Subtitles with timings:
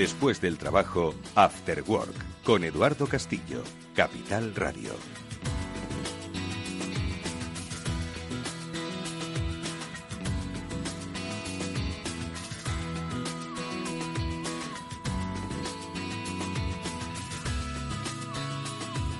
[0.00, 3.62] Después del trabajo, After Work, con Eduardo Castillo,
[3.94, 4.92] Capital Radio.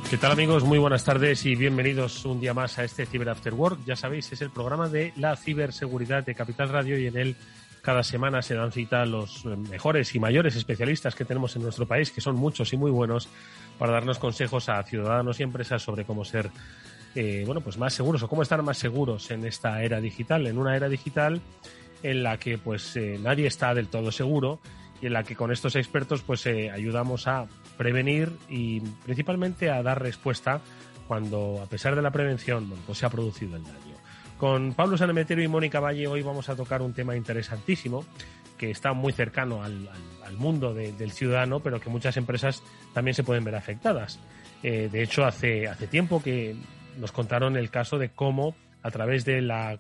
[0.09, 0.65] ¿Qué tal amigos?
[0.65, 3.81] Muy buenas tardes y bienvenidos un día más a este Cyber After Work.
[3.85, 7.37] Ya sabéis, es el programa de la ciberseguridad de Capital Radio y en él
[7.83, 12.11] cada semana se dan cita los mejores y mayores especialistas que tenemos en nuestro país,
[12.11, 13.29] que son muchos y muy buenos,
[13.79, 16.51] para darnos consejos a ciudadanos y empresas sobre cómo ser
[17.15, 20.59] eh, bueno, pues más seguros o cómo estar más seguros en esta era digital, en
[20.59, 21.41] una era digital
[22.03, 24.61] en la que pues eh, nadie está del todo seguro
[25.03, 29.83] y en la que con estos expertos pues eh, ayudamos a prevenir y principalmente a
[29.83, 30.61] dar respuesta
[31.09, 33.90] cuando a pesar de la prevención pues se ha producido el daño.
[34.41, 38.07] Con Pablo Sanemeterio y Mónica Valle hoy vamos a tocar un tema interesantísimo
[38.57, 39.91] que está muy cercano al,
[40.39, 42.63] mundo del ciudadano, pero que muchas empresas
[42.95, 44.19] también se pueden ver afectadas.
[44.63, 46.57] Eh, de hecho, hace, hace tiempo que
[46.99, 49.79] nos contaron el caso de cómo a través de la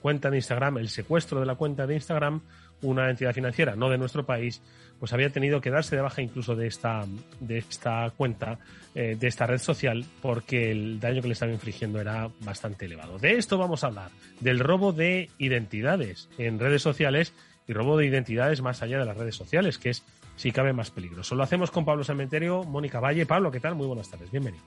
[0.00, 2.40] cuenta de Instagram, el secuestro de la cuenta de Instagram,
[2.82, 4.62] una entidad financiera no de nuestro país,
[4.98, 7.04] pues había tenido que darse de baja incluso de esta,
[7.40, 8.58] de esta cuenta,
[8.94, 13.18] eh, de esta red social, porque el daño que le estaba infligiendo era bastante elevado.
[13.18, 14.10] De esto vamos a hablar,
[14.40, 17.32] del robo de identidades en redes sociales
[17.66, 20.04] y robo de identidades más allá de las redes sociales, que es,
[20.36, 21.34] si cabe, más peligroso.
[21.34, 23.26] Lo hacemos con Pablo Cementerio, Mónica Valle.
[23.26, 23.74] Pablo, ¿qué tal?
[23.74, 24.64] Muy buenas tardes, bienvenido.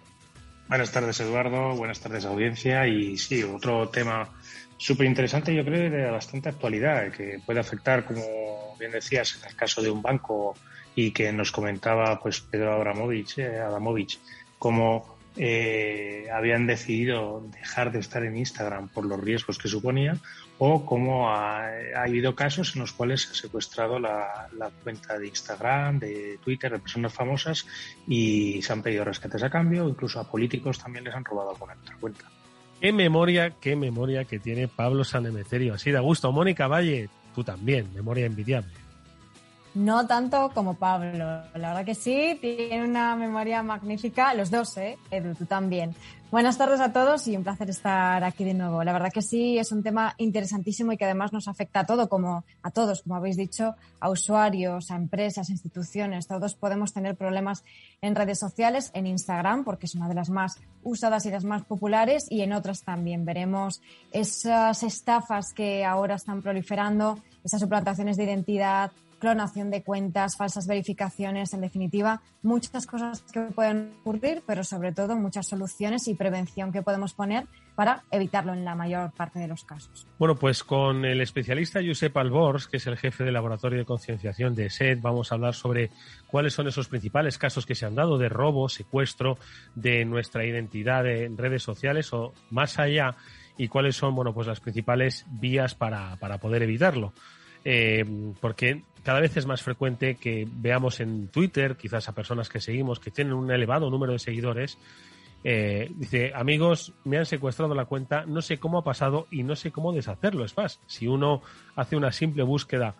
[0.69, 1.75] Buenas tardes, Eduardo.
[1.75, 2.87] Buenas tardes, audiencia.
[2.87, 4.29] Y sí, otro tema
[4.77, 9.55] súper interesante, yo creo, de bastante actualidad, que puede afectar, como bien decías, en el
[9.55, 10.55] caso de un banco
[10.95, 14.19] y que nos comentaba pues Pedro Abramovich, eh, Adamovich,
[14.57, 20.17] cómo eh, habían decidido dejar de estar en Instagram por los riesgos que suponía,
[20.57, 24.49] o cómo ha, habido casos en los cuales se ha secuestrado la,
[24.83, 27.65] cuenta de Instagram, de Twitter, de personas famosas
[28.07, 31.75] y se han pedido rescates a cambio, incluso a políticos también les han robado alguna
[31.81, 32.25] otra cuenta.
[32.81, 35.75] Qué memoria, qué memoria que tiene Pablo Sanemeterio.
[35.75, 36.31] Así de gusto.
[36.31, 38.71] Mónica Valle, tú también, memoria envidiable.
[39.73, 44.97] No tanto como Pablo, la verdad que sí, tiene una memoria magnífica, los dos, ¿eh?
[45.09, 45.95] Edu, tú también.
[46.29, 48.83] Buenas tardes a todos y un placer estar aquí de nuevo.
[48.83, 52.09] La verdad que sí, es un tema interesantísimo y que además nos afecta a todo,
[52.09, 56.27] como a todos, como habéis dicho, a usuarios, a empresas, instituciones.
[56.27, 57.63] Todos podemos tener problemas
[58.01, 61.63] en redes sociales, en Instagram, porque es una de las más usadas y las más
[61.63, 63.23] populares, y en otras también.
[63.23, 70.67] Veremos esas estafas que ahora están proliferando, esas suplantaciones de identidad, clonación de cuentas, falsas
[70.67, 76.73] verificaciones, en definitiva, muchas cosas que pueden ocurrir, pero sobre todo muchas soluciones y prevención
[76.73, 77.45] que podemos poner
[77.75, 80.07] para evitarlo en la mayor parte de los casos.
[80.19, 84.55] Bueno, pues con el especialista Josep Albors, que es el jefe del Laboratorio de Concienciación
[84.55, 85.91] de SED, vamos a hablar sobre
[86.27, 89.37] cuáles son esos principales casos que se han dado de robo, secuestro
[89.75, 93.15] de nuestra identidad en redes sociales o más allá
[93.55, 97.13] y cuáles son, bueno, pues las principales vías para, para poder evitarlo.
[97.63, 102.59] Eh, porque cada vez es más frecuente que veamos en Twitter, quizás a personas que
[102.59, 104.77] seguimos, que tienen un elevado número de seguidores,
[105.43, 109.55] eh, dice, amigos, me han secuestrado la cuenta, no sé cómo ha pasado y no
[109.55, 110.45] sé cómo deshacerlo.
[110.45, 111.41] Es más, si uno
[111.75, 112.95] hace una simple búsqueda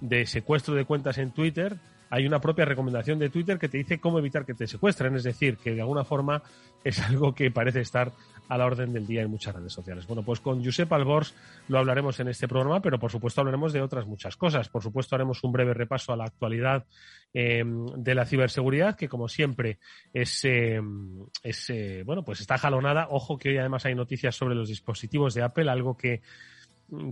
[0.00, 1.78] de secuestro de cuentas en Twitter,
[2.10, 5.14] hay una propia recomendación de Twitter que te dice cómo evitar que te secuestren.
[5.14, 6.42] Es decir, que de alguna forma
[6.82, 8.12] es algo que parece estar
[8.48, 10.06] a la orden del día en muchas redes sociales.
[10.06, 11.34] Bueno, pues con Josep Albors
[11.68, 14.68] lo hablaremos en este programa, pero por supuesto hablaremos de otras muchas cosas.
[14.68, 16.84] Por supuesto haremos un breve repaso a la actualidad
[17.32, 19.78] em, de la ciberseguridad, que como siempre
[20.12, 23.08] es, em, es eh, bueno, pues está jalonada.
[23.10, 26.22] Ojo que hoy además hay noticias sobre los dispositivos de Apple, algo que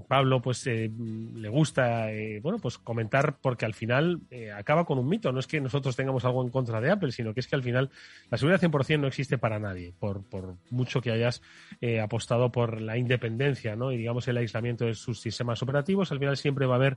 [0.06, 0.90] Pablo pues eh,
[1.34, 5.32] le gusta eh, bueno pues comentar porque al final eh, acaba con un mito.
[5.32, 7.62] No es que nosotros tengamos algo en contra de Apple sino que es que al
[7.62, 7.90] final
[8.30, 11.42] la seguridad 100% no existe para nadie por, por mucho que hayas
[12.02, 16.36] apostado por la independencia no y digamos el aislamiento de sus sistemas operativos al final
[16.36, 16.96] siempre va a haber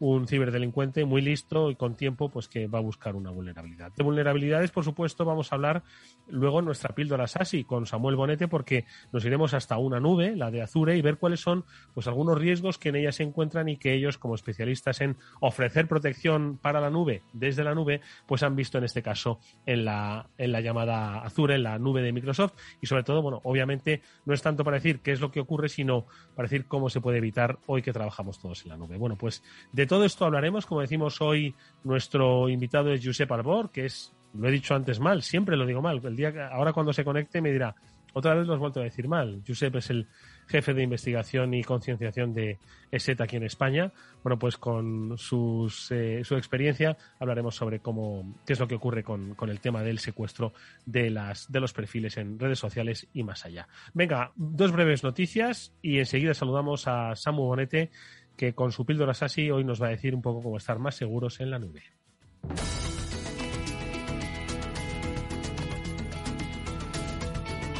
[0.00, 3.92] un ciberdelincuente muy listo y con tiempo, pues que va a buscar una vulnerabilidad.
[3.96, 5.82] De vulnerabilidades, por supuesto, vamos a hablar
[6.28, 10.50] luego en nuestra píldora SASI con Samuel Bonete, porque nos iremos hasta una nube, la
[10.50, 11.64] de Azure, y ver cuáles son
[11.94, 15.88] pues algunos riesgos que en ella se encuentran y que ellos, como especialistas en ofrecer
[15.88, 20.28] protección para la nube desde la nube, pues han visto en este caso en la,
[20.38, 24.34] en la llamada Azure, en la nube de Microsoft, y sobre todo, bueno, obviamente no
[24.34, 26.06] es tanto para decir qué es lo que ocurre, sino
[26.36, 28.96] para decir cómo se puede evitar hoy que trabajamos todos en la nube.
[28.96, 29.42] Bueno, pues
[29.72, 30.66] de todo esto hablaremos.
[30.66, 31.54] Como decimos hoy,
[31.84, 35.82] nuestro invitado es Josep Arbor, que es, lo he dicho antes mal, siempre lo digo
[35.82, 36.00] mal.
[36.04, 37.74] El día ahora cuando se conecte me dirá,
[38.12, 39.42] otra vez lo has vuelto a decir mal.
[39.46, 40.06] Josep es el
[40.48, 42.58] jefe de investigación y concienciación de
[42.90, 43.92] ESET aquí en España.
[44.22, 49.04] Bueno, pues con sus, eh, su experiencia hablaremos sobre cómo, qué es lo que ocurre
[49.04, 50.52] con, con, el tema del secuestro
[50.86, 53.68] de, las, de los perfiles en redes sociales y más allá.
[53.92, 57.90] Venga, dos breves noticias y enseguida saludamos a Samu Bonete,
[58.38, 60.94] que con su píldora SASI hoy nos va a decir un poco cómo estar más
[60.94, 61.82] seguros en la nube.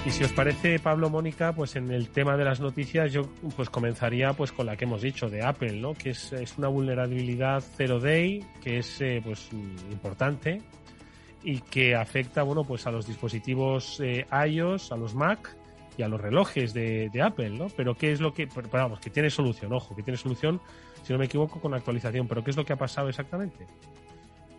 [0.05, 3.71] Y si os parece, Pablo Mónica, pues en el tema de las noticias yo pues
[3.71, 5.95] comenzaría pues con la que hemos dicho de Apple, ¿no?
[5.95, 9.51] Que es, es una vulnerabilidad zero day que es eh, pues
[9.93, 10.63] importante
[11.45, 15.58] y que afecta bueno pues a los dispositivos eh, iOS, a los Mac
[15.99, 17.67] y a los relojes de, de, Apple, ¿no?
[17.77, 20.61] Pero qué es lo que, pero vamos, que tiene solución, ojo, que tiene solución,
[21.03, 22.29] si no me equivoco, con actualización.
[22.29, 23.67] Pero qué es lo que ha pasado exactamente?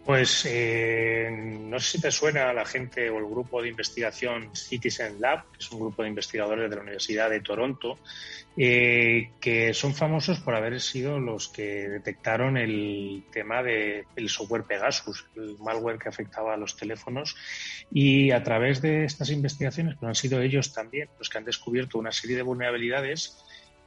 [0.10, 4.50] Pues eh, no sé si te suena a la gente o el grupo de investigación
[4.56, 8.00] Citizen Lab, que es un grupo de investigadores de la Universidad de Toronto,
[8.58, 15.28] eh, que son famosos por haber sido los que detectaron el tema del software Pegasus,
[15.36, 17.36] el malware que afectaba a los teléfonos.
[17.92, 22.00] Y a través de estas investigaciones, pues han sido ellos también los que han descubierto
[22.00, 23.38] una serie de vulnerabilidades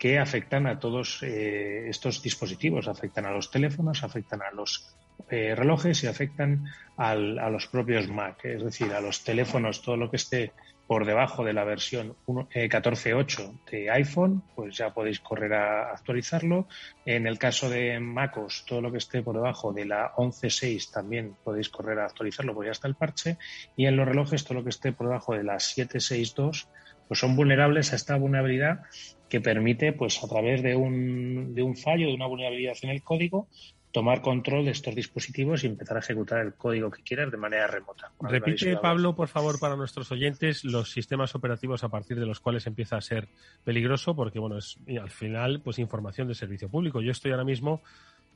[0.03, 4.97] que afectan a todos eh, estos dispositivos, afectan a los teléfonos, afectan a los
[5.31, 6.67] eh, relojes y afectan
[6.97, 10.53] al, a los propios Mac, es decir, a los teléfonos, todo lo que esté
[10.87, 16.69] por debajo de la versión 14.8 eh, de iPhone, pues ya podéis correr a actualizarlo.
[17.07, 21.35] En el caso de MacOS, todo lo que esté por debajo de la 11.6 también
[21.43, 23.39] podéis correr a actualizarlo, pues ya está el parche.
[23.75, 26.67] Y en los relojes, todo lo que esté por debajo de la 7.6.2,
[27.09, 28.83] pues son vulnerables a esta vulnerabilidad
[29.31, 33.03] que permite, pues a través de un, de un fallo, de una vulnerabilidad en el
[33.03, 33.49] código,
[33.93, 37.67] tomar control de estos dispositivos y empezar a ejecutar el código que quieras de manera
[37.67, 38.11] remota.
[38.21, 42.67] Repite, Pablo, por favor, para nuestros oyentes, los sistemas operativos a partir de los cuales
[42.67, 43.29] empieza a ser
[43.63, 47.03] peligroso, porque, bueno, es al final, pues información de servicio público.
[47.03, 47.83] Yo estoy ahora mismo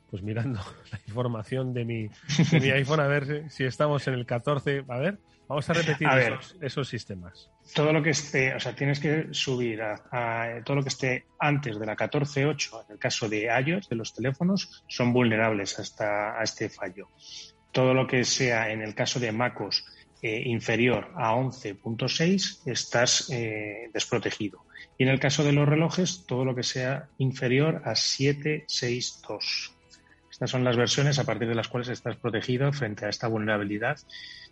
[0.09, 0.59] pues mirando
[0.91, 2.09] la información de mi,
[2.51, 4.85] de mi iPhone a ver si estamos en el 14.
[4.87, 5.17] A ver,
[5.47, 7.49] vamos a repetir esos, esos, sistemas.
[7.73, 11.25] Todo lo que esté, o sea, tienes que subir a, a todo lo que esté
[11.39, 16.39] antes de la 14.8, en el caso de iOS, de los teléfonos, son vulnerables hasta
[16.39, 17.09] a este fallo.
[17.71, 19.85] Todo lo que sea en el caso de MacOS
[20.19, 24.65] eh, inferior a 11.6, estás eh, desprotegido.
[24.97, 29.76] Y en el caso de los relojes, todo lo que sea inferior a 762.
[30.37, 33.97] Estas son las versiones a partir de las cuales estás protegido frente a esta vulnerabilidad.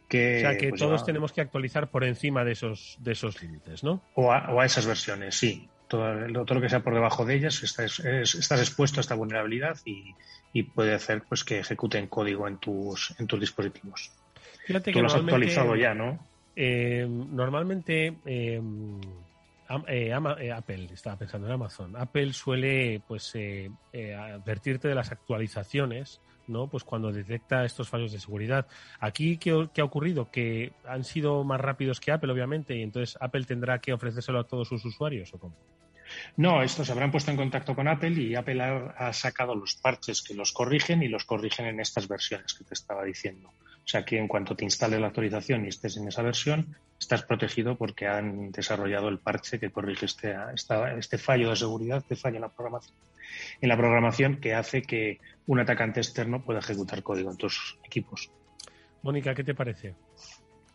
[0.10, 3.40] Que, o sea, que pues, todos tenemos que actualizar por encima de esos, de esos
[3.44, 4.02] límites, ¿no?
[4.16, 5.70] O a, o a, esas versiones, sí.
[5.88, 9.14] Todo, todo, lo que sea por debajo de ellas estás, es, estás expuesto a esta
[9.14, 10.16] vulnerabilidad y,
[10.54, 14.12] y, puede hacer pues que ejecuten código en tus, en tus dispositivos.
[14.66, 16.18] Fíjate Tú que lo has actualizado ya, ¿no?
[16.56, 18.60] Eh, normalmente eh,
[19.88, 25.12] eh, eh, Apple, estaba pensando en Amazon, Apple suele pues eh, eh, advertirte de las
[25.12, 26.68] actualizaciones, ¿no?
[26.70, 28.68] Pues cuando detecta estos fallos de seguridad.
[29.00, 30.30] Aquí, ¿qué, ¿qué, ha ocurrido?
[30.30, 34.48] Que han sido más rápidos que Apple, obviamente, y entonces Apple tendrá que ofrecérselo a
[34.48, 35.56] todos sus usuarios, ¿o cómo?
[36.38, 39.76] No, estos se habrán puesto en contacto con Apple y Apple ha, ha, sacado los
[39.76, 43.52] parches que los corrigen y los corrigen en estas versiones que te estaba diciendo.
[43.86, 47.22] O sea que en cuanto te instale la actualización y estés en esa versión, estás
[47.22, 50.36] protegido porque han desarrollado el parche que corrige este,
[50.98, 52.96] este fallo de seguridad, este fallo en la programación,
[53.62, 58.32] en la programación que hace que un atacante externo pueda ejecutar código en tus equipos.
[59.04, 59.94] Mónica, ¿qué te parece?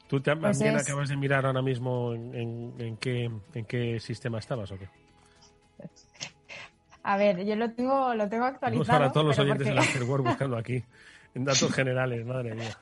[0.07, 0.83] ¿Tú también pues es...
[0.83, 4.89] acabas de mirar ahora mismo en, en, en, qué, en qué sistema estabas o qué?
[7.03, 8.87] A ver, yo lo tengo, lo tengo actualizado.
[8.87, 9.71] Vamos para todos los oyentes porque...
[9.71, 10.85] del Afterword buscando aquí,
[11.35, 12.79] en datos generales, madre mía.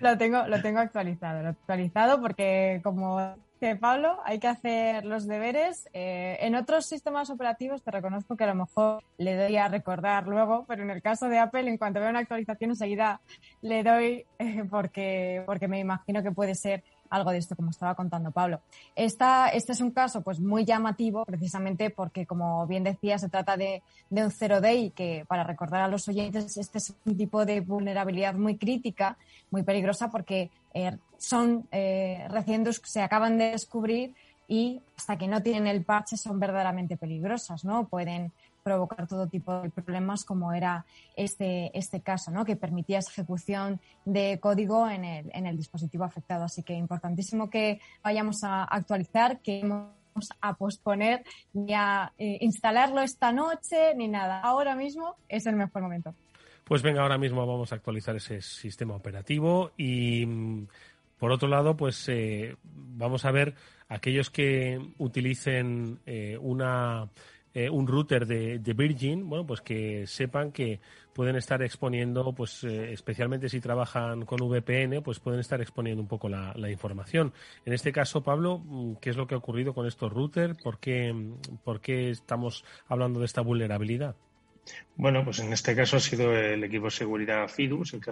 [0.00, 5.26] Lo tengo, lo tengo actualizado, lo actualizado porque como dice Pablo, hay que hacer los
[5.26, 5.88] deberes.
[5.92, 10.26] Eh, en otros sistemas operativos te reconozco que a lo mejor le doy a recordar
[10.26, 13.20] luego, pero en el caso de Apple, en cuanto veo una actualización enseguida
[13.62, 17.94] le doy eh, porque, porque me imagino que puede ser algo de esto, como estaba
[17.94, 18.60] contando Pablo.
[18.94, 23.56] Esta, este es un caso pues muy llamativo precisamente porque, como bien decía, se trata
[23.56, 27.44] de, de un zero day que, para recordar a los oyentes, este es un tipo
[27.44, 29.16] de vulnerabilidad muy crítica,
[29.50, 34.14] muy peligrosa porque eh, son eh, recién se acaban de descubrir
[34.48, 37.88] y hasta que no tienen el parche son verdaderamente peligrosas, ¿no?
[37.88, 38.32] Pueden
[38.66, 42.44] provocar todo tipo de problemas como era este, este caso, ¿no?
[42.44, 46.42] que permitía ejecución de código en el, en el dispositivo afectado.
[46.42, 53.02] Así que importantísimo que vayamos a actualizar, que vamos a posponer ni a eh, instalarlo
[53.02, 54.40] esta noche ni nada.
[54.40, 56.12] Ahora mismo es el mejor momento.
[56.64, 60.66] Pues venga, ahora mismo vamos a actualizar ese sistema operativo y mm,
[61.20, 63.54] por otro lado, pues eh, vamos a ver
[63.88, 67.08] aquellos que utilicen eh, una
[67.56, 70.78] eh, un router de, Virgin, bueno, pues que sepan que
[71.14, 76.06] pueden estar exponiendo, pues eh, especialmente si trabajan con VPN, pues pueden estar exponiendo un
[76.06, 77.32] poco la, información.
[77.64, 80.60] En este caso, Pablo, mm, ¿qué es lo que ha ocurrido con estos routers?
[80.62, 81.14] ¿Por qué,
[81.64, 84.16] por qué estamos hablando de esta vulnerabilidad?
[84.96, 88.10] Bueno, pues en este caso ha sido el equipo de seguridad FIDUS el que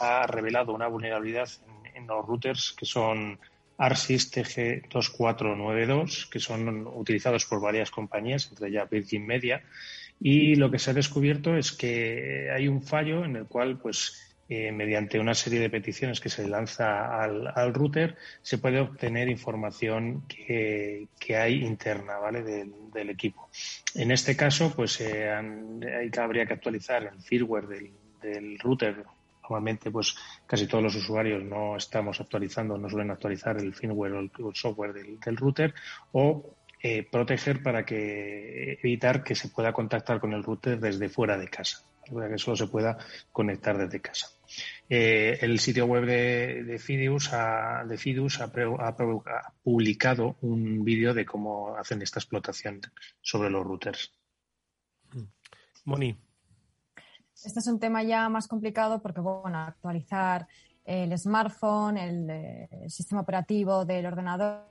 [0.00, 1.50] ha revelado una vulnerabilidad
[1.94, 3.38] en los routers que son
[3.78, 9.62] ARSYS TG2492, que son utilizados por varias compañías, entre ellas Virgin Media.
[10.20, 14.36] Y lo que se ha descubierto es que hay un fallo en el cual, pues,
[14.48, 20.22] eh, mediante una serie de peticiones que se lanza al, router, se puede obtener información
[20.28, 22.42] que, hay interna, ¿vale?
[22.42, 23.50] Del, equipo.
[23.94, 25.30] En este caso, pues, eh,
[26.10, 27.68] que, habría que actualizar el firmware
[28.22, 29.04] del router
[29.48, 34.20] normalmente pues casi todos los usuarios no estamos actualizando, no suelen actualizar el firmware o
[34.20, 35.74] el, software del, router
[36.12, 41.38] o eh, proteger para que evitar que se pueda contactar con el router desde fuera
[41.38, 42.98] de casa, para que solo se pueda
[43.32, 44.28] conectar desde casa.
[44.88, 46.60] Eh, el sitio web de,
[47.32, 48.52] ha, de Fidus ha,
[49.62, 52.80] publicado un vídeo de cómo hacen esta explotación
[53.20, 54.12] sobre los routers.
[55.84, 56.25] Moni.
[57.46, 60.48] Este es un tema ya más complicado porque, bueno, actualizar
[60.84, 64.66] el smartphone, el, eh, sistema operativo del ordenador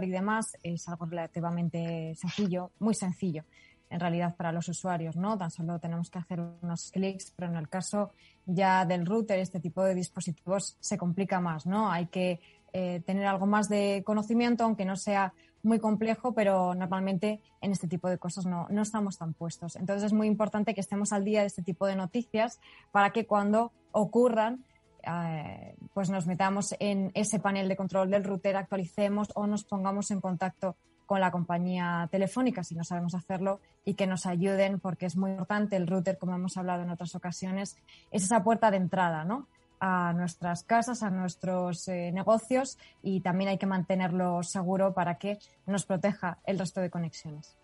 [0.00, 3.42] y demás es algo relativamente sencillo, muy sencillo
[3.90, 5.36] en realidad para los usuarios, ¿no?
[5.36, 8.12] Tan solo tenemos que hacer unos clics, pero en el caso
[8.46, 11.90] ya del router, este tipo de dispositivos se complica más, ¿no?
[11.90, 12.40] Hay que
[12.72, 15.32] eh, tener algo más de conocimiento, aunque no sea
[15.64, 19.76] muy complejo, pero normalmente en este tipo de cosas no, no estamos tan puestos.
[19.76, 22.60] Entonces es muy importante que estemos al día de este tipo de noticias
[22.92, 24.64] para que cuando ocurran
[25.06, 30.10] eh, pues nos metamos en ese panel de control del router, actualicemos o nos pongamos
[30.10, 35.06] en contacto con la compañía telefónica si no sabemos hacerlo y que nos ayuden porque
[35.06, 37.76] es muy importante el router, como hemos hablado en otras ocasiones,
[38.10, 39.46] es esa puerta de entrada, ¿no?
[39.80, 45.38] A nuestras casas, a nuestros eh, negocios y también hay que mantenerlo seguro para que
[45.66, 47.56] nos proteja el resto de conexiones.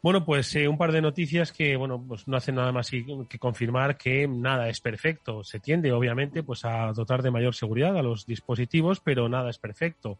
[0.00, 3.38] Bueno, pues eh, un par de noticias que, bueno, pues no hacen nada más que
[3.40, 5.42] confirmar que nada es perfecto.
[5.42, 9.58] Se tiende, obviamente, pues a dotar de mayor seguridad a los dispositivos, pero nada es
[9.58, 10.18] perfecto.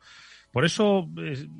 [0.53, 1.09] Por eso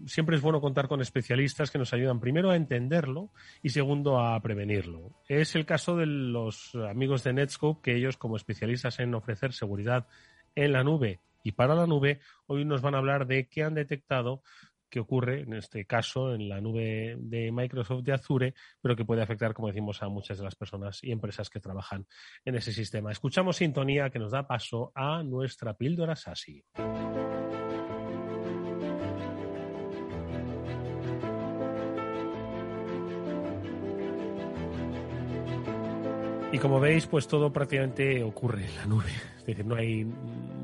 [0.07, 3.31] siempre es bueno contar con especialistas que nos ayudan primero a entenderlo
[3.63, 5.13] y segundo a prevenirlo.
[5.29, 10.07] Es el caso de los amigos de Netscope que ellos como especialistas en ofrecer seguridad
[10.55, 13.75] en la nube y para la nube hoy nos van a hablar de qué han
[13.75, 14.43] detectado
[14.91, 19.23] que ocurre en este caso en la nube de Microsoft de Azure, pero que puede
[19.23, 22.07] afectar, como decimos, a muchas de las personas y empresas que trabajan
[22.45, 23.13] en ese sistema.
[23.13, 26.65] Escuchamos sintonía que nos da paso a nuestra píldora SASI.
[36.51, 39.13] Y como veis, pues todo prácticamente ocurre en la nube.
[39.53, 40.05] Decir, no hay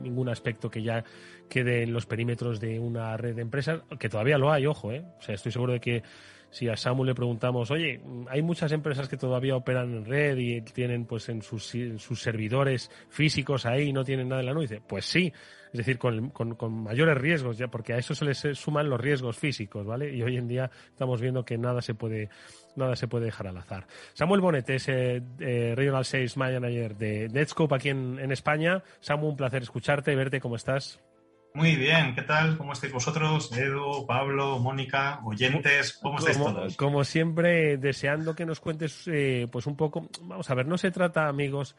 [0.03, 1.05] ningún aspecto que ya
[1.49, 5.05] quede en los perímetros de una red de empresas, que todavía lo hay, ojo, ¿eh?
[5.19, 6.03] O sea, estoy seguro de que
[6.55, 10.61] si a Samu le preguntamos, oye, hay muchas empresas que todavía operan en red y
[10.63, 14.81] tienen pues en sus, sus servidores físicos ahí y no tienen nada en la nube,
[14.87, 15.33] pues sí,
[15.73, 19.37] es decir, con, con, mayores riesgos, ya, porque a eso se les suman los riesgos
[19.37, 20.15] físicos, ¿vale?
[20.15, 22.29] Y hoy en día estamos viendo que nada se puede,
[22.77, 23.89] nada se puede dejar al azar.
[24.13, 28.74] Samuel Bonet es eh, eh, Regional Sales Manager de Netscope aquí en, en España.
[29.01, 31.01] Samu, un placer escucharte, verte, ¿cómo estás?
[31.55, 32.59] Muy bien, ¿qué tal?
[32.59, 33.57] ¿Cómo estáis vosotros?
[33.57, 36.77] Edu, Pablo, Mónica, oyentes, ¿cómo estáis todos?
[36.77, 40.91] Como siempre, deseando que nos cuentes eh, pues un poco, vamos a ver, no se
[40.91, 41.77] trata, amigos,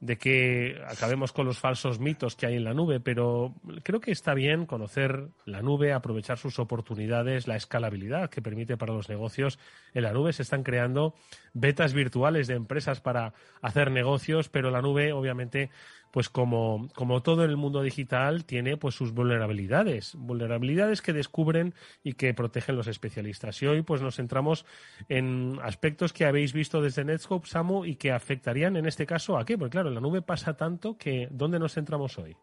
[0.00, 4.10] de que acabemos con los falsos mitos que hay en la nube, pero creo que
[4.10, 9.58] está bien conocer la nube, aprovechar sus oportunidades, la escalabilidad que permite para los negocios.
[9.92, 11.14] En la nube se están creando
[11.52, 15.68] betas virtuales de empresas para hacer negocios, pero la nube obviamente
[16.10, 22.14] pues como, como todo el mundo digital, tiene pues sus vulnerabilidades, vulnerabilidades que descubren y
[22.14, 23.62] que protegen los especialistas.
[23.62, 24.66] Y hoy pues nos centramos
[25.08, 29.44] en aspectos que habéis visto desde Netscope, Samu, y que afectarían en este caso a
[29.44, 32.36] qué, porque claro, la nube pasa tanto que ¿dónde nos centramos hoy?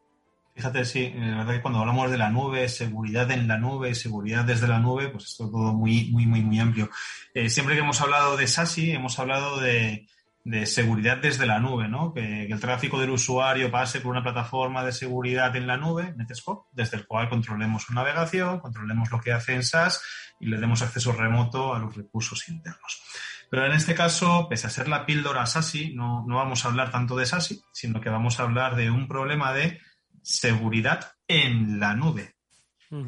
[0.57, 4.43] Fíjate, sí, la verdad que cuando hablamos de la nube, seguridad en la nube, seguridad
[4.43, 6.89] desde la nube, pues esto es todo muy, muy, muy, muy amplio.
[7.36, 10.07] Eh, siempre que hemos hablado de SASI, hemos hablado de,
[10.47, 12.13] de seguridad desde la nube, ¿no?
[12.13, 16.69] Que, el tráfico del usuario pase por una plataforma de seguridad en la nube, Netscope,
[16.71, 20.01] desde el cual controlemos su navegación, controlemos lo que hace en SaaS
[20.39, 23.03] y le demos acceso remoto a los recursos internos.
[23.49, 26.91] Pero en este caso, pese a ser la píldora SASI, no, no vamos a hablar
[26.91, 29.81] tanto de SASI, sino que vamos a hablar de un problema de
[30.21, 32.35] seguridad en la nube.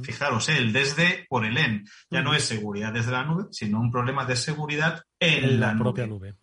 [0.04, 3.90] Fijaros, el desde por el en ya no es seguridad desde la nube, sino un
[3.90, 6.36] problema de seguridad en, la, propia nube.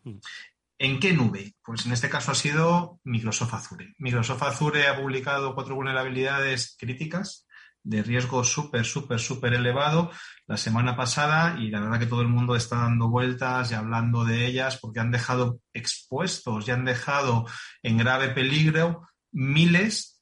[0.78, 1.54] ¿En qué nube?
[1.64, 3.94] Pues en este caso ha sido Microsoft Azure.
[3.98, 7.46] Microsoft Azure ha publicado cuatro vulnerabilidades críticas
[7.82, 10.10] de riesgo súper, súper, súper elevado
[10.46, 14.24] la semana pasada y la verdad que todo el mundo está dando vueltas y hablando
[14.24, 17.46] de ellas porque han dejado expuestos y han dejado
[17.82, 20.20] en grave peligro miles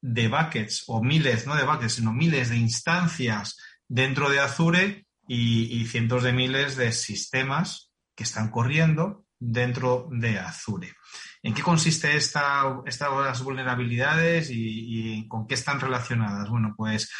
[0.00, 5.84] de buckets o miles, no de buckets, sino miles de instancias dentro de Azure y,
[5.86, 10.94] cientos de miles de sistemas que están corriendo dentro de Azure.
[11.42, 16.48] ¿En qué consiste esta, estas vulnerabilidades y, y, con qué están relacionadas?
[16.48, 17.10] Bueno, pues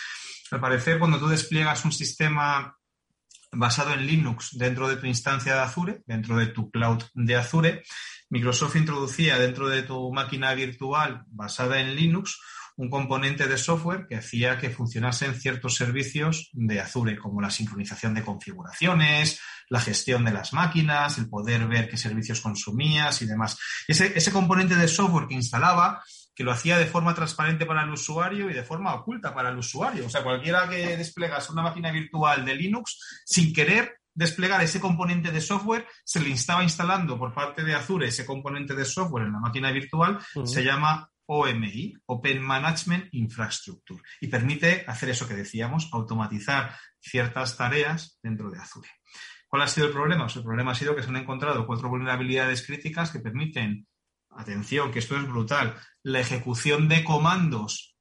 [0.50, 2.76] al parecer cuando tú despliegas un sistema
[3.50, 7.82] basado en Linux dentro de tu instancia de Azure, dentro de tu cloud de Azure,
[8.30, 12.40] Microsoft introducía dentro de tu máquina virtual basada en Linux
[12.82, 18.12] un componente de software que hacía que funcionasen ciertos servicios de Azure, como la sincronización
[18.12, 23.56] de configuraciones, la gestión de las máquinas, el poder ver qué servicios consumías y demás.
[23.86, 26.02] Ese, ese componente de software que instalaba
[26.34, 29.58] que lo hacía de forma transparente para el usuario y de forma oculta para el
[29.58, 30.06] usuario.
[30.06, 35.30] O sea, cualquiera que desplegase una máquina virtual de Linux, sin querer desplegar ese componente
[35.30, 39.32] de software, se le estaba instalando por parte de Azure ese componente de software en
[39.34, 45.88] la máquina virtual, se llama OMI, Open Management Infrastructure, y permite hacer eso que decíamos,
[45.92, 48.88] automatizar ciertas tareas dentro de Azure.
[49.48, 50.24] ¿Cuál ha sido el problema?
[50.24, 53.86] Pues el problema ha sido que se han encontrado cuatro vulnerabilidades críticas que permiten,
[54.30, 57.96] atención, que esto es brutal, la ejecución de comandos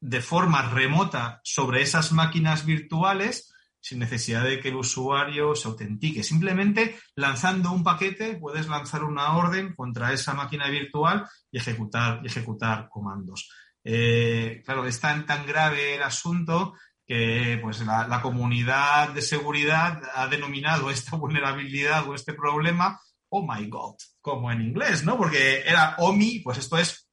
[0.00, 3.52] de forma remota sobre esas máquinas virtuales
[3.86, 6.24] sin necesidad de que el usuario se autentique.
[6.24, 12.26] Simplemente lanzando un paquete puedes lanzar una orden contra esa máquina virtual y ejecutar, y
[12.26, 13.48] ejecutar comandos.
[13.84, 16.74] Eh, claro, es tan, tan grave el asunto
[17.06, 23.46] que pues, la, la, comunidad de seguridad ha denominado esta vulnerabilidad o este problema oh
[23.46, 25.16] my god, como en inglés, ¿no?
[25.16, 27.05] Porque era OMI, pues esto es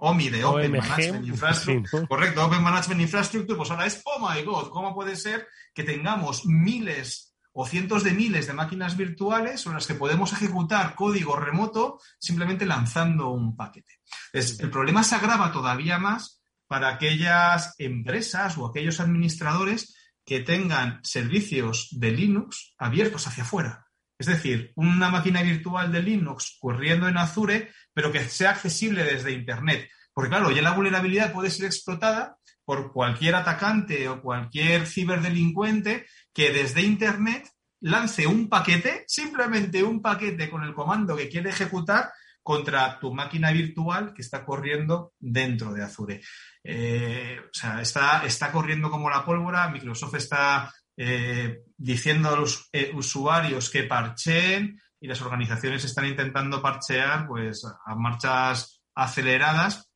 [0.00, 2.06] OMI de Open Management Infrastructure.
[2.06, 6.46] Correcto, Open Management Infrastructure, pues ahora es, oh my god, ¿cómo puede ser que tengamos
[6.46, 12.00] miles o cientos de miles de máquinas virtuales sobre las que podemos ejecutar código remoto
[12.18, 14.00] simplemente lanzando un paquete?
[14.32, 21.88] el problema se agrava todavía más para aquellas empresas o aquellos administradores que tengan servicios
[21.90, 23.86] de Linux abiertos hacia afuera.
[24.18, 29.32] Es decir, una máquina virtual de Linux corriendo en Azure, pero que sea accesible desde
[29.32, 29.88] Internet.
[30.12, 36.52] Porque claro, ya la vulnerabilidad puede ser explotada por cualquier atacante o cualquier ciberdelincuente que
[36.52, 37.48] desde Internet
[37.80, 43.52] lance un paquete, simplemente un paquete con el comando que quiere ejecutar contra tu máquina
[43.52, 46.20] virtual que está corriendo dentro de Azure.
[46.62, 52.68] Eh, o sea, está, está corriendo como la pólvora, Microsoft está eh, diciendo a los
[52.72, 59.92] eh, usuarios que parcheen y las organizaciones están intentando parchear pues, a marchas aceleradas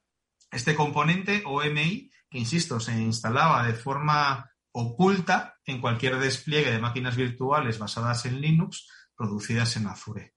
[0.51, 7.17] este componente OMI, que insisto, se instalaba de forma oculta en cualquier despliegue de máquinas
[7.17, 10.35] virtuales basadas en Linux producidas en Azure.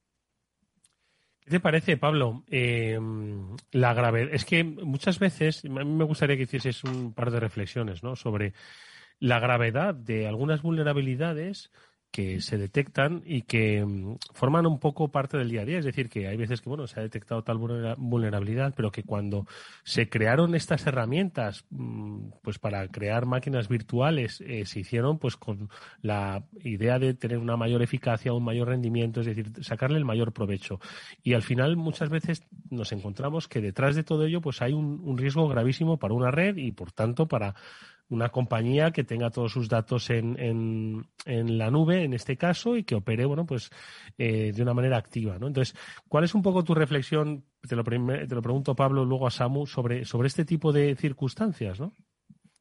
[1.41, 2.43] ¿Qué te parece, Pablo?
[2.48, 3.00] Eh,
[3.72, 4.30] la gravedad.
[4.32, 8.15] Es que muchas veces, a mí me gustaría que hicieses un par de reflexiones ¿no?
[8.15, 8.54] sobre
[9.19, 11.71] la gravedad de algunas vulnerabilidades
[12.12, 15.77] que se detectan y que mm, forman un poco parte del día a día.
[15.77, 19.45] Es decir, que hay veces que bueno se ha detectado tal vulnerabilidad, pero que cuando
[19.84, 25.69] se crearon estas herramientas, mm, pues para crear máquinas virtuales, eh, se hicieron pues con
[26.01, 30.34] la idea de tener una mayor eficacia, un mayor rendimiento, es decir, sacarle el mayor
[30.34, 30.79] provecho.
[31.21, 35.17] Y al final muchas veces nos encontramos que detrás de todo ello pues hay un
[35.17, 37.55] riesgo gravísimo para una red y por tanto para
[38.10, 42.76] una compañía que tenga todos sus datos en, en, en la nube, en este caso,
[42.76, 43.69] y que opere, bueno, pues
[44.17, 45.48] eh, de una manera activa, ¿no?
[45.48, 45.76] Entonces,
[46.08, 47.45] ¿cuál es un poco tu reflexión?
[47.67, 51.80] Te lo, te lo pregunto, Pablo, luego a Samu, sobre, sobre este tipo de circunstancias,
[51.80, 51.93] ¿no?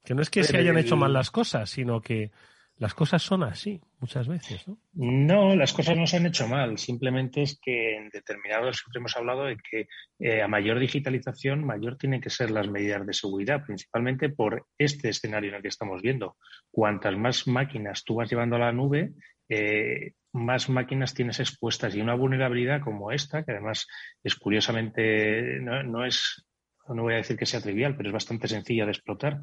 [0.04, 2.30] Que no es que se hayan hecho mal las cosas, sino que
[2.78, 4.78] las cosas son así muchas veces, ¿no?
[4.92, 6.78] No, las cosas no se han hecho mal.
[6.78, 9.88] Simplemente es que en determinados siempre hemos hablado de que
[10.20, 15.08] eh, a mayor digitalización, mayor tienen que ser las medidas de seguridad, principalmente por este
[15.08, 16.36] escenario en el que estamos viendo.
[16.70, 19.12] Cuantas más máquinas tú vas llevando a la nube,
[19.48, 23.88] eh, más máquinas tienes expuestas y una vulnerabilidad como esta, que además
[24.22, 26.46] es curiosamente, no, es,
[26.88, 29.40] no voy a decir que sea trivial, pero es bastante sencilla de explotar.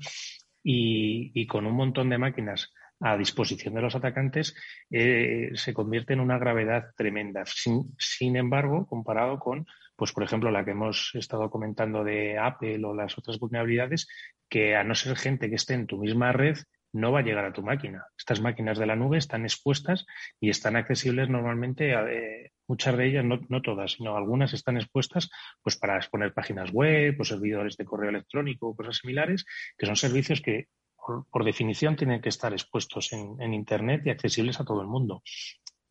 [0.67, 2.73] Y con un montón de máquinas
[3.05, 4.55] a disposición de los atacantes
[4.89, 7.43] eh, se convierte en una gravedad tremenda.
[7.45, 12.95] Sin, embargo, comparado con, pues por ejemplo, la que hemos estado comentando de Apple o
[12.95, 14.07] las otras vulnerabilidades,
[14.49, 16.57] que a no ser gente que esté en tu misma red,
[16.93, 18.07] no va a llegar a tu máquina.
[18.17, 20.07] Estas máquinas de la nube están expuestas
[20.39, 24.77] y están accesibles normalmente, a, eh, muchas de ellas, no, no, todas, sino algunas están
[24.77, 25.29] expuestas
[25.61, 29.45] pues para exponer páginas web o servidores de correo electrónico cosas similares,
[29.77, 30.69] que son servicios que
[31.05, 35.23] por, definición, tienen que estar expuestos en, Internet y accesibles a todo el mundo.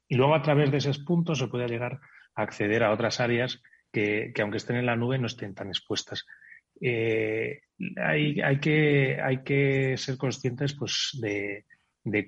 [0.09, 2.01] Y luego, a través de esos puntos, se puede llegar
[2.35, 6.25] a acceder a otras áreas que, aunque estén en la nube, no estén tan expuestas.
[6.81, 7.61] Eh,
[8.61, 11.65] que, hay que ser conscientes pues, de,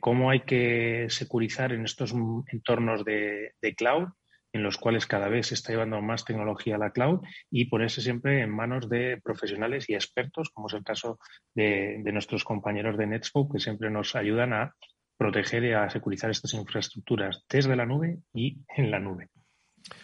[0.01, 2.15] cómo hay que securizar en estos
[2.53, 4.09] entornos de cloud
[4.57, 8.01] en los cuales cada vez se está llevando más tecnología a la cloud y ponerse
[8.01, 11.19] siempre en manos de profesionales y expertos, como es el caso
[11.55, 14.75] de, nuestros compañeros de Netscope, que siempre nos ayudan a
[15.19, 19.29] proteger y a securizar estas infraestructuras desde la nube y en la nube.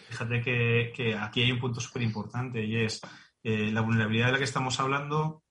[0.08, 3.00] Fíjate que, aquí hay un punto súper importante y es
[3.42, 5.42] eh, la vulnerabilidad de la que estamos hablando.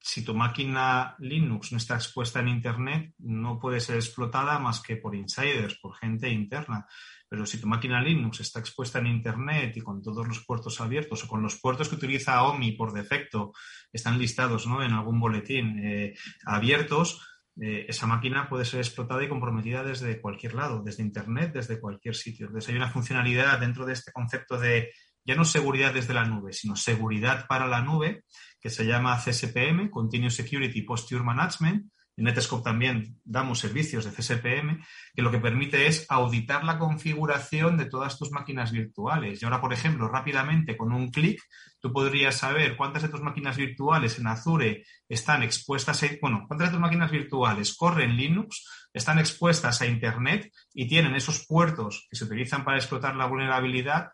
[0.00, 4.96] Si tu máquina Linux no está expuesta en Internet, no puede ser explotada más que
[4.96, 6.86] por insiders, por gente interna.
[7.34, 11.24] Pero si tu máquina Linux está expuesta en Internet y con todos los puertos abiertos
[11.24, 13.52] o con los puertos que utiliza OMI por defecto
[13.92, 14.84] están listados ¿no?
[14.84, 16.14] en algún boletín eh,
[16.46, 17.26] abiertos,
[17.60, 22.14] eh, esa máquina puede ser explotada y comprometida desde cualquier lado, desde Internet, desde cualquier
[22.14, 22.46] sitio.
[22.46, 24.92] Entonces hay una funcionalidad dentro de este concepto de
[25.24, 28.22] ya no seguridad desde la nube, sino seguridad para la nube,
[28.60, 34.84] que se llama CSPM, Continuous Security Posture Management, en Netscope también damos servicios de CSPM
[35.14, 39.42] que lo que permite es auditar la configuración de todas tus máquinas virtuales.
[39.42, 41.42] Y ahora, por ejemplo, rápidamente con un clic,
[41.80, 46.68] tú podrías saber cuántas de tus máquinas virtuales en Azure están expuestas, a, bueno, cuántas
[46.68, 52.16] de tus máquinas virtuales corren Linux, están expuestas a Internet y tienen esos puertos que
[52.16, 54.10] se utilizan para explotar la vulnerabilidad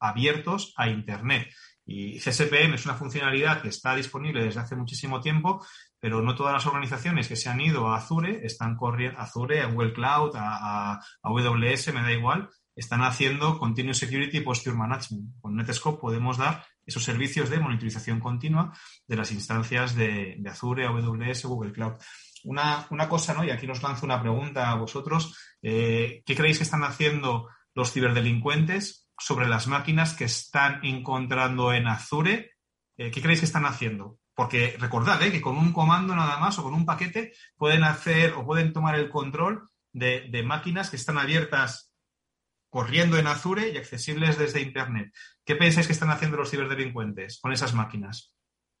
[0.00, 1.48] abiertos a Internet.
[1.86, 5.64] Y CSPM es una funcionalidad que está disponible desde hace muchísimo tiempo,
[6.04, 9.68] pero no todas las organizaciones que se han ido a Azure están corriendo, Azure, a
[9.68, 15.40] Google Cloud, a, AWS, me da igual, están haciendo Continuous Security Posture Management.
[15.40, 18.76] Con Netscope podemos dar esos servicios de monitorización continua
[19.08, 21.94] de las instancias de, Azure, AWS, Google Cloud.
[22.44, 23.42] Una, cosa, ¿no?
[23.42, 25.34] Y aquí nos lanzo una pregunta a vosotros.
[25.62, 31.86] Eh, ¿Qué creéis que están haciendo los ciberdelincuentes sobre las máquinas que están encontrando en
[31.86, 32.52] Azure.
[32.98, 34.18] Eh, ¿Qué creéis que están haciendo?
[34.34, 38.32] Porque recordad eh, que con un comando nada más o con un paquete pueden hacer
[38.32, 41.94] o pueden tomar el control de, máquinas que están abiertas
[42.68, 45.14] corriendo en Azure y accesibles desde Internet.
[45.44, 48.34] ¿Qué pensáis que están haciendo los ciberdelincuentes con esas máquinas?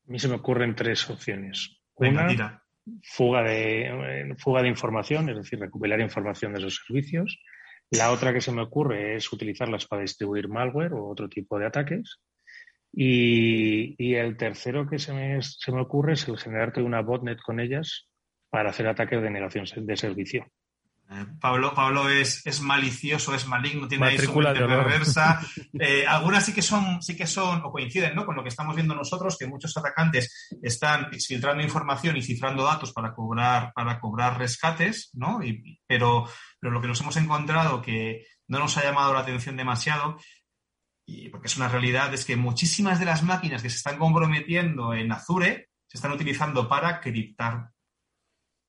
[0.08, 1.80] A mí se me ocurren tres opciones.
[1.94, 2.60] Una,
[3.02, 7.40] Fuga, de, eh, fuga de información, es decir, recuperar información de esos servicios.
[7.90, 11.66] La otra que se me ocurre es utilizarlas para distribuir malware o otro tipo de
[11.66, 12.20] ataques.
[12.96, 17.58] Y, el tercero que se me, se me ocurre es el generarte una botnet con
[17.58, 18.08] ellas
[18.50, 20.46] para hacer ataques de negación de servicio.
[21.10, 25.40] Eh, Pablo, Pablo es, es, malicioso, es maligno, tiene ahí su perversa.
[25.76, 28.24] Eh, algunas sí que son, sí que son, o coinciden, ¿no?
[28.24, 32.92] Con lo que estamos viendo nosotros, que muchos atacantes están filtrando información y cifrando datos
[32.92, 35.40] para cobrar, para cobrar rescates, ¿no?
[35.86, 36.28] pero,
[36.60, 40.16] pero lo que nos hemos encontrado que no nos ha llamado la atención demasiado,
[41.06, 44.94] y porque es una realidad, es que muchísimas de las máquinas que se están comprometiendo
[44.94, 47.70] en Azure se están utilizando para criptar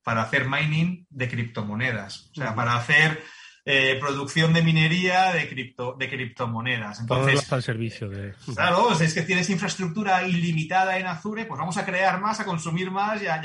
[0.05, 3.23] para hacer mining de criptomonedas, o sea, para hacer
[3.65, 6.99] eh, producción de minería de, cripto, de criptomonedas.
[6.99, 8.35] Entonces, al servicio de...
[8.53, 12.91] Claro, es que tienes infraestructura ilimitada en Azure, pues vamos a crear más, a consumir
[12.91, 13.41] más y a,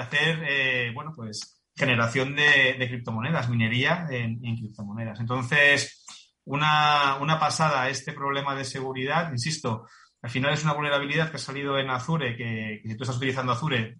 [0.00, 5.18] hacer, eh, bueno, pues generación de, criptomonedas, minería en, criptomonedas.
[5.18, 6.04] Entonces,
[6.46, 9.86] una, una pasada a este problema de seguridad, insisto,
[10.22, 13.52] al final es una vulnerabilidad que ha salido en Azure, que, si tú estás utilizando
[13.52, 13.98] Azure,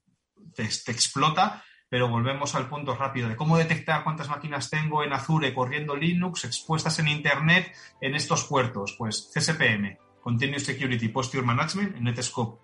[0.55, 5.55] te, explota, pero volvemos al punto rápido de cómo detectar cuántas máquinas tengo en Azure
[5.55, 8.97] corriendo Linux expuestas en Internet en estos puertos.
[8.99, 12.61] Pues CSPM, Continuous Security Posture Management, en Netscope.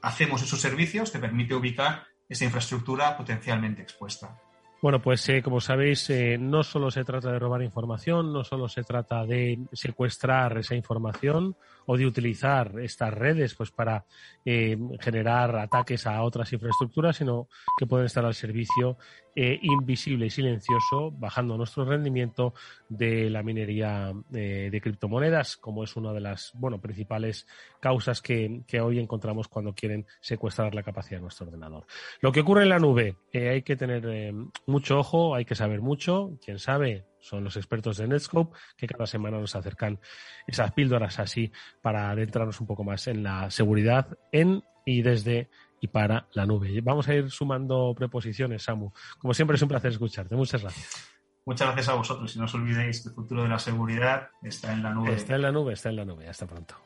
[0.00, 4.40] Hacemos esos servicios, te permite ubicar esa infraestructura potencialmente expuesta.
[4.82, 8.68] Bueno, pues eh, como sabéis, eh, no solo se trata de robar información, no solo
[8.68, 11.54] se trata de secuestrar esa información
[11.86, 14.04] o de utilizar estas redes pues para
[14.44, 18.96] eh, generar ataques a otras infraestructuras, sino que pueden estar al servicio
[19.34, 22.52] invisible y silencioso, bajando nuestro rendimiento
[22.90, 27.46] de la minería de criptomonedas, como es una de las bueno principales
[27.80, 31.86] causas que, que, hoy encontramos cuando quieren secuestrar la capacidad de nuestro ordenador.
[32.20, 34.34] Lo que ocurre en la nube, hay que tener
[34.66, 36.38] mucho ojo, hay que saber mucho.
[36.44, 39.98] Quien sabe son los expertos de Netscope que cada semana nos acercan
[40.46, 45.48] esas píldoras así para adentrarnos un poco más en la seguridad en y desde
[45.80, 46.80] y para la nube.
[46.82, 48.90] Vamos a ir sumando preposiciones, Samu.
[49.18, 50.36] Como siempre es un placer escucharte.
[50.36, 51.12] Muchas gracias.
[51.44, 54.72] Muchas gracias a vosotros y no os olvidéis que el futuro de la seguridad está
[54.72, 55.12] en la nube.
[55.12, 56.28] Está en la nube, está en la nube.
[56.28, 56.76] Hasta pronto.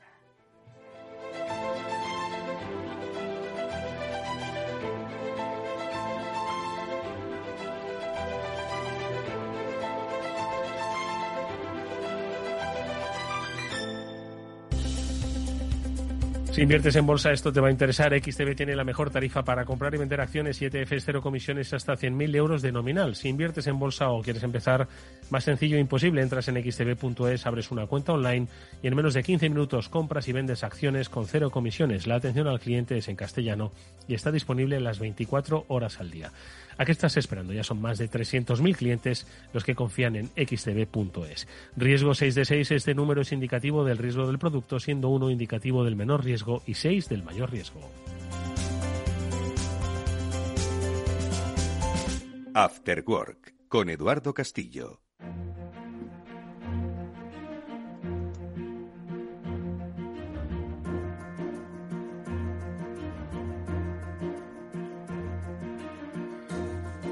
[16.57, 18.19] Si inviertes en bolsa, esto te va a interesar.
[18.19, 21.93] XTB tiene la mejor tarifa para comprar y vender acciones y ETFs cero comisiones hasta
[21.93, 23.15] 100.000 euros de nominal.
[23.15, 24.89] Si inviertes en bolsa o quieres empezar,
[25.29, 28.49] más sencillo imposible, entras en xtb.es, abres una cuenta online
[28.83, 32.07] y en menos de 15 minutos compras y vendes acciones con cero comisiones.
[32.07, 33.73] La atención al cliente es en castellano
[34.09, 36.33] y está disponible las 24 horas al día.
[36.79, 37.53] ¿A qué estás esperando?
[37.53, 41.49] Ya son más de 300.000 clientes los que confían en xtb.es.
[41.77, 45.85] Riesgo 6 de 6, este número es indicativo del riesgo del producto, siendo 1 indicativo
[45.85, 47.81] del menor riesgo y 6 del mayor riesgo.
[52.55, 55.01] After Work con Eduardo Castillo.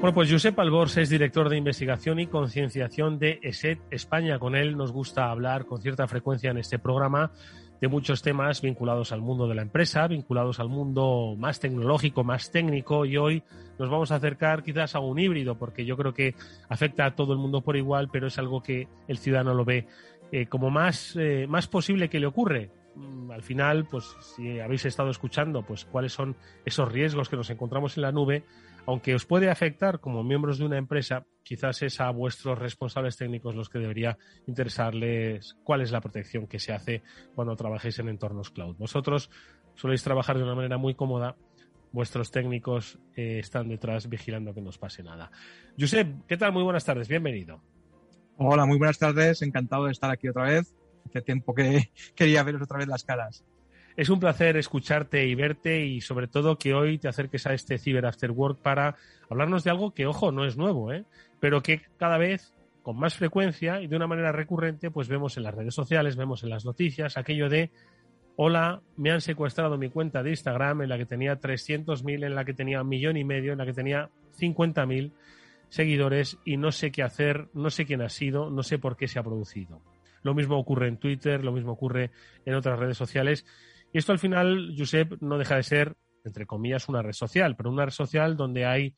[0.05, 4.37] Bueno, pues Josep Albors es director de investigación y concienciación de ESET España.
[4.37, 7.31] Con él nos gusta hablar con cierta frecuencia en este programa
[7.81, 12.51] de muchos temas vinculados al mundo de la empresa, vinculados al mundo más tecnológico, más
[12.51, 13.41] técnico y hoy
[13.79, 16.35] nos vamos a acercar quizás a un híbrido porque yo creo que
[16.69, 19.87] afecta a todo el mundo por igual, pero es algo que el ciudadano lo ve
[20.31, 22.69] eh, como más, eh, más posible que le ocurre.
[22.93, 27.49] Mm, al final, pues si habéis estado escuchando, pues cuáles son esos riesgos que nos
[27.49, 28.43] encontramos en la nube,
[28.85, 33.55] aunque os puede afectar como miembros de una empresa, quizás es a vuestros responsables técnicos
[33.55, 34.17] los que debería
[34.47, 37.01] interesarles cuál es la protección que se hace
[37.33, 38.75] cuando trabajéis en entornos cloud.
[38.77, 39.29] Vosotros
[39.75, 41.35] soléis trabajar de una manera muy cómoda,
[41.91, 45.31] vuestros técnicos eh, están detrás vigilando que no os pase nada.
[45.79, 46.51] Josep, ¿qué tal?
[46.51, 47.61] Muy buenas tardes, bienvenido.
[48.37, 50.75] Hola, muy buenas tardes, encantado de estar aquí otra vez.
[51.07, 53.45] Hace tiempo que quería veros otra vez las caras.
[53.97, 57.77] Es un placer escucharte y verte y sobre todo que hoy te acerques a este
[57.77, 58.95] Cyber After Work para
[59.29, 61.05] hablarnos de algo que, ojo, no es nuevo, ¿eh?
[61.39, 62.53] pero que cada vez
[62.83, 66.43] con más frecuencia y de una manera recurrente, pues vemos en las redes sociales, vemos
[66.43, 67.71] en las noticias aquello de
[68.35, 72.43] hola, me han secuestrado mi cuenta de Instagram en la que tenía 300.000, en la
[72.43, 75.11] que tenía un millón y medio, en la que tenía 50.000
[75.69, 79.07] seguidores y no sé qué hacer, no sé quién ha sido, no sé por qué
[79.07, 79.81] se ha producido.
[80.21, 82.11] Lo mismo ocurre en Twitter, lo mismo ocurre
[82.45, 83.45] en otras redes sociales
[83.93, 87.69] y esto al final, Josep, no deja de ser, entre comillas, una red social, pero
[87.69, 88.95] una red social donde hay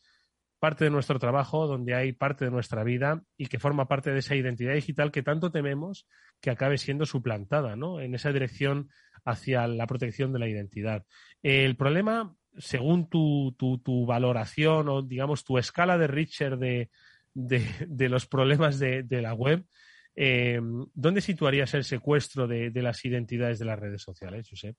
[0.60, 4.20] parte de nuestro trabajo, donde hay parte de nuestra vida y que forma parte de
[4.20, 6.08] esa identidad digital que tanto tememos
[6.42, 8.00] que acabe siendo suplantada, ¿no?
[8.00, 8.90] En esa dirección
[9.24, 11.06] hacia la protección de la identidad.
[11.44, 16.90] El problema, según tu, tu, valoración o, digamos, tu escala de Richard de,
[17.34, 19.66] de, los problemas de, la web,
[20.20, 20.60] eh,
[20.96, 24.76] ¿dónde situarías el secuestro de, las identidades de las redes sociales, Josep?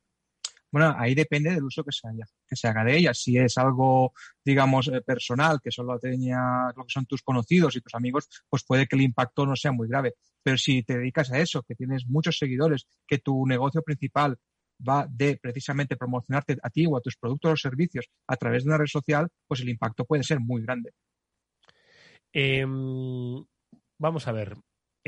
[0.70, 2.08] Bueno, ahí depende del uso que se,
[2.46, 3.22] que se haga de ellas.
[3.22, 4.12] Si es algo,
[4.44, 8.64] digamos, eh, personal, que solo tenía lo que son tus conocidos y tus amigos, pues
[8.66, 10.14] puede que el impacto no sea muy grave.
[10.42, 14.36] Pero si te dedicas a eso, que tienes muchos seguidores, que tu negocio principal
[14.86, 18.70] va de precisamente promocionarte a ti o a tus productos o servicios a través de
[18.70, 20.92] una red social, pues el impacto puede ser muy grande.
[22.32, 23.44] Em,
[23.98, 24.56] vamos a ver.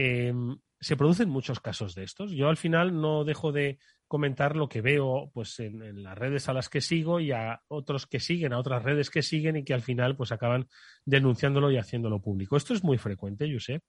[0.03, 2.31] Em, se producen muchos casos de estos.
[2.31, 6.55] Yo al final no dejo de comentar lo que veo pues en, las redes a
[6.55, 9.75] las que sigo y a otros que siguen, a otras redes que siguen y que
[9.75, 10.69] al final pues acaban
[11.05, 12.57] denunciándolo y haciéndolo público.
[12.57, 13.83] Esto es muy frecuente, Josep.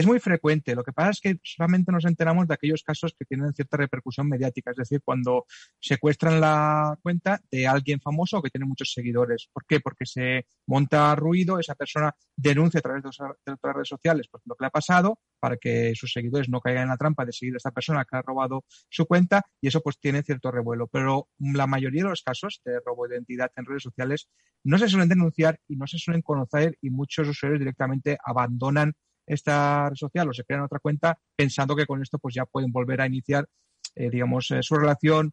[0.00, 0.74] Es muy frecuente.
[0.74, 4.26] Lo que pasa es que solamente nos enteramos de aquellos casos que tienen cierta repercusión
[4.30, 5.44] mediática, es decir, cuando
[5.78, 9.50] secuestran la cuenta de alguien famoso que tiene muchos seguidores.
[9.52, 9.80] ¿Por qué?
[9.80, 14.54] Porque se monta ruido, esa persona denuncia a través de, otras redes sociales pues, lo
[14.54, 17.52] que le ha pasado para que sus seguidores no caigan en la trampa de seguir
[17.54, 20.86] a esta persona que ha robado su cuenta y eso pues tiene cierto revuelo.
[20.86, 24.30] Pero la mayoría de los casos de robo de identidad en redes sociales
[24.64, 28.94] no se suelen denunciar y no se suelen conocer y muchos usuarios directamente abandonan
[29.30, 32.72] esta red social o se crean otra cuenta pensando que con esto pues ya pueden
[32.72, 33.48] volver a iniciar,
[33.94, 35.32] eh, digamos, eh, su relación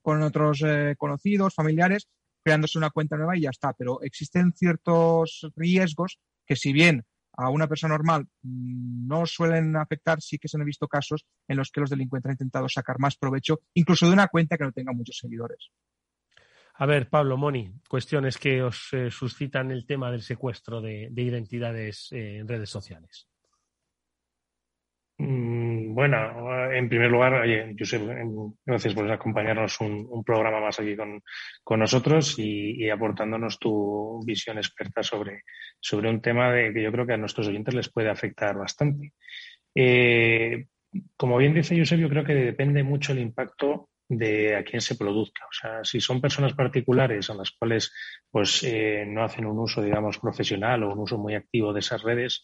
[0.00, 2.08] con otros eh, conocidos, familiares,
[2.44, 3.72] creándose una cuenta nueva y ya está.
[3.72, 7.04] Pero existen ciertos riesgos que si bien
[7.36, 11.56] a una persona normal mm, no suelen afectar, sí que se han visto casos en
[11.56, 14.72] los que los delincuentes han intentado sacar más provecho, incluso de una cuenta que no
[14.72, 15.70] tenga muchos seguidores.
[16.80, 22.12] A ver, Pablo, Moni, cuestiones que os eh, suscitan el tema del secuestro de, identidades
[22.12, 23.28] eh, en redes sociales.
[25.18, 28.02] Mm, bueno, en primer lugar, oye, Josep,
[28.64, 35.42] gracias por acompañarnos un, programa más aquí con, nosotros y, aportándonos tu visión experta sobre,
[35.80, 39.14] sobre un tema de, que yo creo que a nuestros oyentes les puede afectar bastante.
[39.74, 40.66] Eh,
[41.16, 44.96] como bien dice Josep, yo creo que depende mucho el impacto de a quién se
[44.96, 45.44] produzca.
[45.44, 47.92] O sea, si son personas particulares a las cuales
[48.30, 52.02] pues eh, no hacen un uso, digamos, profesional o un uso muy activo de esas
[52.02, 52.42] redes,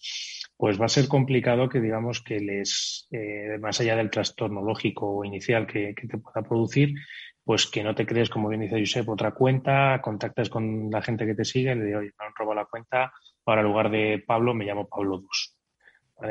[0.57, 5.17] pues va a ser complicado que, digamos, que les, eh, más allá del trastorno lógico
[5.17, 6.95] o inicial que, te pueda producir,
[7.43, 11.27] pues que no te crees, como bien dice Josep, otra cuenta, contactas con la gente
[11.27, 13.13] que te sigue y le digo, oye, me han robado la cuenta,
[13.47, 15.57] ahora en lugar de Pablo me llamo Pablo Dus.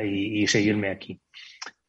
[0.02, 1.20] y seguirme aquí.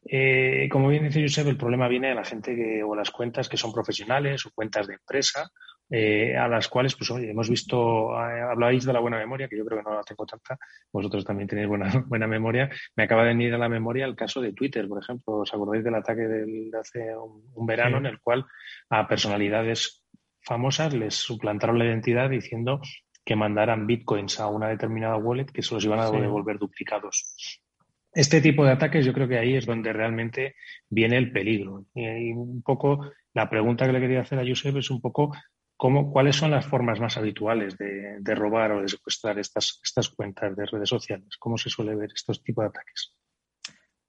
[0.07, 3.49] Eh, como bien dice Josep, el problema viene de la gente que, o las cuentas
[3.49, 5.49] que son profesionales o cuentas de empresa,
[5.89, 9.57] eh, a las cuales, pues oye, hemos visto, eh, hablabais de la buena memoria, que
[9.57, 10.57] yo creo que no la tengo tanta,
[10.91, 12.69] vosotros también tenéis buena, buena memoria.
[12.95, 15.37] Me acaba de venir a la memoria el caso de Twitter, por ejemplo.
[15.37, 18.45] ¿Os acordáis del ataque de hace un, verano en el cual
[18.89, 20.03] a personalidades
[20.41, 22.79] famosas les suplantaron la identidad diciendo
[23.23, 27.64] que mandaran bitcoins a una determinada wallet que se los iban a devolver duplicados?
[28.15, 30.55] Este tipo de ataques yo creo que ahí es donde realmente
[30.89, 31.85] viene el peligro.
[31.93, 35.35] Y un poco la pregunta que le quería hacer a Josep es un poco
[35.75, 40.55] cómo, cuáles son las formas más habituales de, robar o de secuestrar estas, estas cuentas
[40.55, 41.35] de redes sociales.
[41.37, 43.13] ¿Cómo se suele ver estos tipos de ataques?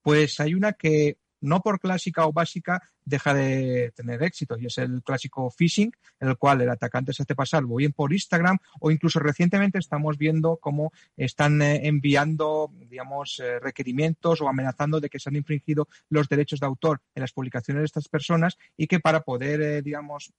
[0.01, 4.79] Pues hay una que no por clásica o básica deja de tener éxito y es
[4.79, 8.59] el clásico phishing en el cual el atacante se hace pasar o bien por Instagram
[8.81, 15.09] o incluso recientemente estamos viendo cómo están eh, enviando digamos eh, requerimientos o amenazando de
[15.09, 18.87] que se han infringido los derechos de autor en las publicaciones de estas personas y
[18.87, 20.33] que para poder eh, digamos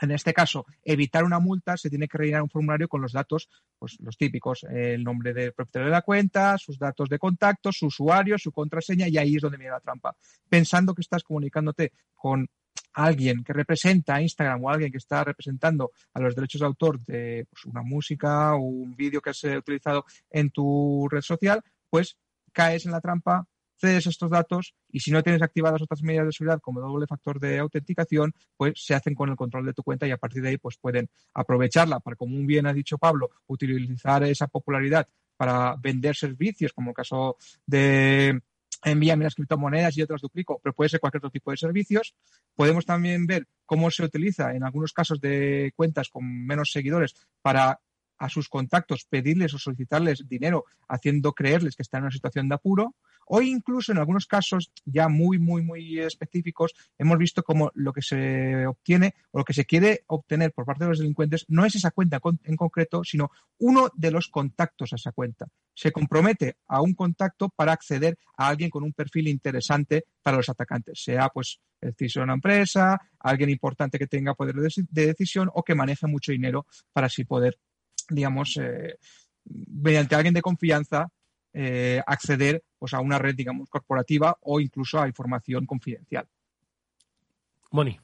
[0.00, 3.48] en este caso, evitar una multa, se tiene que rellenar un formulario con los datos,
[3.78, 7.86] pues los típicos, el nombre del propietario de la cuenta, sus datos de contacto, su
[7.86, 10.16] usuario, su contraseña, y ahí es donde viene la trampa.
[10.48, 12.48] Pensando que estás comunicándote con
[12.94, 17.00] alguien que representa a Instagram o alguien que está representando a los derechos de autor
[17.04, 21.62] de pues, una música o un vídeo que has eh, utilizado en tu red social,
[21.90, 22.16] pues
[22.52, 23.46] caes en la trampa,
[23.78, 27.40] cedes estos datos y si no tienes activadas otras medidas de seguridad como doble factor
[27.40, 30.50] de autenticación, pues se hacen con el control de tu cuenta y a partir de
[30.50, 36.16] ahí pues pueden aprovecharla para, como bien ha dicho Pablo, utilizar esa popularidad para vender
[36.16, 38.40] servicios, como el caso de
[38.84, 42.14] envíame las criptomonedas y otras duplico, pero puede ser cualquier otro tipo de servicios.
[42.54, 47.80] Podemos también ver cómo se utiliza en algunos casos de cuentas con menos seguidores para
[48.18, 52.56] a sus contactos pedirles o solicitarles dinero haciendo creerles que están en una situación de
[52.56, 52.94] apuro
[53.28, 58.02] o incluso en algunos casos ya muy, muy, muy específicos hemos visto como lo que
[58.02, 61.74] se obtiene o lo que se quiere obtener por parte de los delincuentes no es
[61.74, 65.46] esa cuenta en concreto, sino uno de los contactos a esa cuenta.
[65.74, 70.48] Se compromete a un contacto para acceder a alguien con un perfil interesante para los
[70.48, 75.62] atacantes, sea pues el de una empresa, alguien importante que tenga poder de decisión o
[75.62, 77.58] que maneje mucho dinero para así poder
[78.08, 78.98] digamos, eh,
[79.44, 81.08] mediante alguien de confianza,
[81.52, 86.26] eh, acceder pues, a una red, digamos, corporativa o incluso a información confidencial.
[87.70, 87.98] Moni.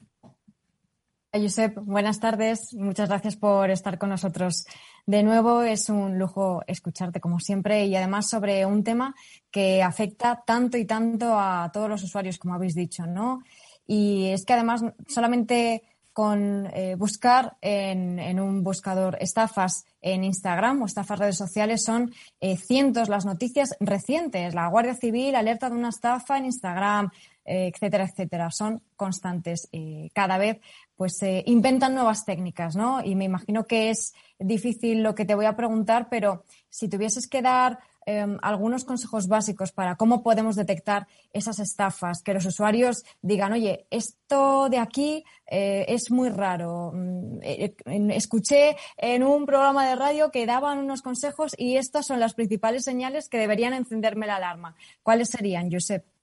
[1.33, 2.73] Josep, buenas tardes.
[2.73, 4.65] Muchas gracias por estar con nosotros
[5.05, 5.63] de nuevo.
[5.63, 9.13] Es un lujo escucharte como siempre y además sobre un tema
[9.51, 13.43] que afecta tanto y tanto a todos los usuarios, como habéis dicho, ¿no?
[13.85, 15.83] Y es que además solamente
[16.15, 22.55] con eh, buscar en, un buscador estafas en Instagram o estafas redes sociales son eh,
[22.55, 24.55] cientos las noticias recientes.
[24.55, 27.09] La Guardia Civil alerta de una estafa en Instagram,
[27.43, 28.49] eh, etcétera, etcétera.
[28.49, 29.67] Son constantes.
[30.13, 30.61] cada vez
[30.95, 33.03] pues inventan nuevas técnicas, ¿no?
[33.03, 37.27] Y me imagino que es difícil lo que te voy a preguntar, pero si tuvieses
[37.27, 43.03] que dar em, algunos consejos básicos para cómo podemos detectar esas estafas, que los usuarios
[43.21, 46.91] digan, oye, esto de aquí eh, es muy raro.
[46.93, 47.75] Mm, eh,
[48.11, 52.83] escuché en un programa de radio que daban unos consejos y estas son las principales
[52.83, 54.75] señales que deberían encenderme la alarma.
[55.03, 56.14] ¿Cuáles serían, Josep?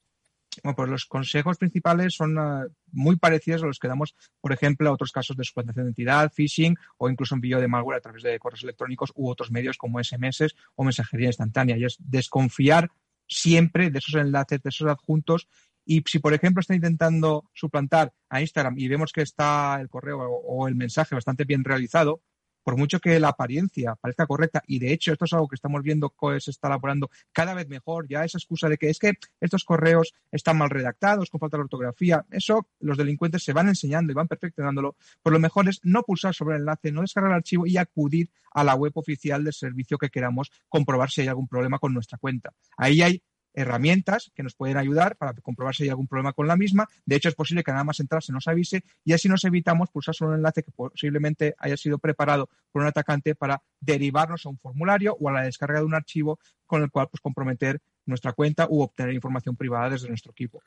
[0.61, 4.89] Bueno, pues los consejos principales son uh, muy parecidos a los que damos, por ejemplo,
[4.89, 8.23] a otros casos de suplantación de identidad, phishing o incluso envío de malware a través
[8.23, 11.77] de correos electrónicos u otros medios como SMS o mensajería instantánea.
[11.77, 12.91] Y es desconfiar
[13.27, 15.47] siempre de esos enlaces, de esos adjuntos.
[15.85, 20.19] Y si, por ejemplo, está intentando suplantar a Instagram y vemos que está el correo
[20.19, 22.21] o el mensaje bastante bien realizado,
[22.63, 25.83] por mucho que la apariencia parezca correcta, y de hecho esto es algo que estamos
[25.83, 29.13] viendo que se está elaborando cada vez mejor, ya esa excusa de que es que
[29.39, 34.11] estos correos están mal redactados, con falta de ortografía, eso los delincuentes se van enseñando
[34.11, 37.37] y van perfeccionándolo, por lo mejor es no pulsar sobre el enlace, no descargar el
[37.37, 41.47] archivo y acudir a la web oficial del servicio que queramos comprobar si hay algún
[41.47, 42.53] problema con nuestra cuenta.
[42.77, 43.21] Ahí hay
[43.53, 46.87] herramientas que nos pueden ayudar para comprobar si hay algún problema con la misma.
[47.05, 49.89] De hecho, es posible que nada más entrar se nos avise y así nos evitamos
[49.89, 54.49] pulsar sobre un enlace que posiblemente haya sido preparado por un atacante para derivarnos a
[54.49, 58.33] un formulario o a la descarga de un archivo con el cual pues, comprometer nuestra
[58.33, 60.61] cuenta u obtener información privada desde nuestro equipo.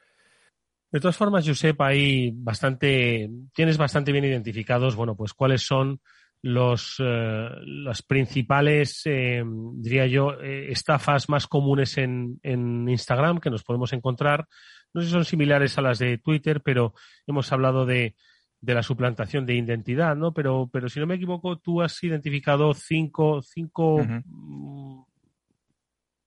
[0.91, 6.01] De todas formas, Josep, ahí bastante, tienes bastante bien identificados, bueno, pues cuáles son
[6.43, 9.43] los, eh, las principales, eh,
[9.75, 14.47] diría yo, eh, estafas más comunes en, en, Instagram que nos podemos encontrar.
[14.93, 16.95] No sé si son similares a las de Twitter, pero
[17.27, 18.15] hemos hablado de,
[18.61, 20.33] de la suplantación de identidad, ¿no?
[20.33, 25.03] Pero, pero si no me equivoco, tú has identificado cinco, cinco mm,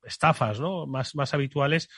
[0.04, 0.86] estafas, ¿no?
[0.86, 1.90] Más, más habituales.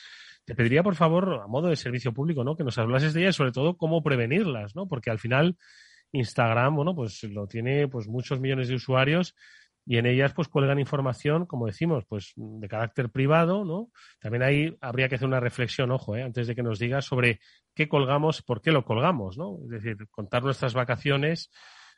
[0.45, 2.55] Te pediría, por favor, a modo de servicio público, ¿no?
[2.55, 4.88] Que nos hablases de ellas, sobre todo cómo prevenirlas, ¿no?
[4.88, 5.57] Porque al final
[6.12, 9.36] Instagram, bueno, pues lo tiene pues muchos millones de usuarios
[9.86, 13.91] y en ellas pues cuelgan información, como decimos, pues de carácter privado, ¿no?
[14.20, 16.24] También ahí habría que hacer una reflexión, ojo, ¿eh?
[16.24, 17.39] antes de que nos digas sobre
[17.74, 19.57] qué colgamos, por qué lo colgamos, ¿no?
[19.64, 21.49] Es decir, contar nuestras vacaciones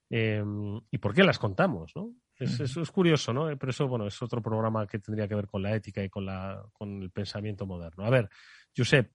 [0.10, 0.44] eh,
[0.92, 2.12] y por qué las contamos, ¿no?
[2.36, 3.46] Es, es, curioso, ¿no?
[3.58, 6.26] Pero eso, bueno, es otro programa que tendría que ver con la ética y con,
[6.26, 8.06] la, con el pensamiento moderno.
[8.06, 8.30] A ver,
[8.76, 9.12] Josep,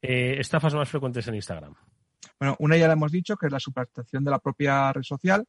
[0.00, 1.74] eh, estafas más frecuentes en Instagram.
[2.38, 5.46] Bueno, una ya la hemos dicho, que es la suplantación de la propia red social.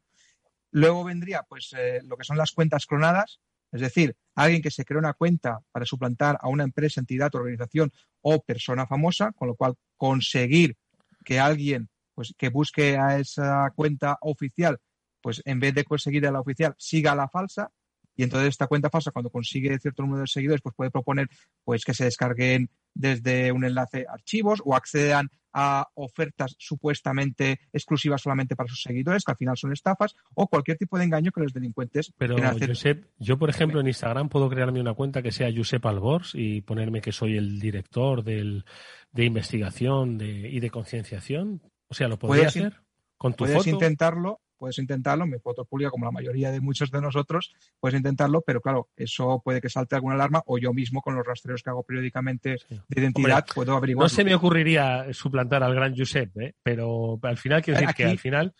[0.72, 3.40] Luego vendría, pues, eh, lo que son las cuentas clonadas,
[3.72, 7.92] es decir, alguien que se crea una cuenta para suplantar a una empresa, entidad, organización
[8.22, 10.78] o persona famosa, con lo cual conseguir
[11.24, 14.80] que alguien pues, que busque a esa cuenta oficial,
[15.22, 17.70] pues en vez de conseguir a la oficial, siga a la falsa.
[18.16, 21.30] Y entonces esta cuenta falsa, cuando consigue cierto número de seguidores, pues puede proponer
[21.64, 28.55] pues, que se descarguen desde un enlace archivos o accedan a ofertas supuestamente exclusivas solamente
[28.55, 31.51] para sus seguidores, que al final son estafas, o cualquier tipo de engaño que los
[31.51, 35.84] delincuentes Pero, Josep, yo, por ejemplo, en Instagram puedo crearme una cuenta que sea Josep
[35.84, 38.66] Albors y ponerme que soy el director del,
[39.12, 41.64] de investigación de, y de concienciación.
[41.88, 42.82] O sea, ¿lo podría hacer?
[43.18, 47.01] ¿Con tu puedes intentarlo, puedes intentarlo, mi foto pública, como la mayoría de muchos de
[47.01, 51.16] nosotros, puedes intentarlo, pero claro, eso puede que salte alguna alarma o yo mismo con
[51.16, 54.05] los rastreos que hago periódicamente de identidad puedo averiguar.
[54.05, 56.55] No se me ocurriría suplantar al gran Josep, ¿eh?
[56.62, 58.53] pero al final quiero decir que al final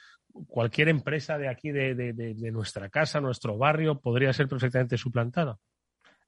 [0.48, 5.58] cualquier empresa de aquí, de, de, nuestra casa, nuestro barrio, podría ser perfectamente suplantada.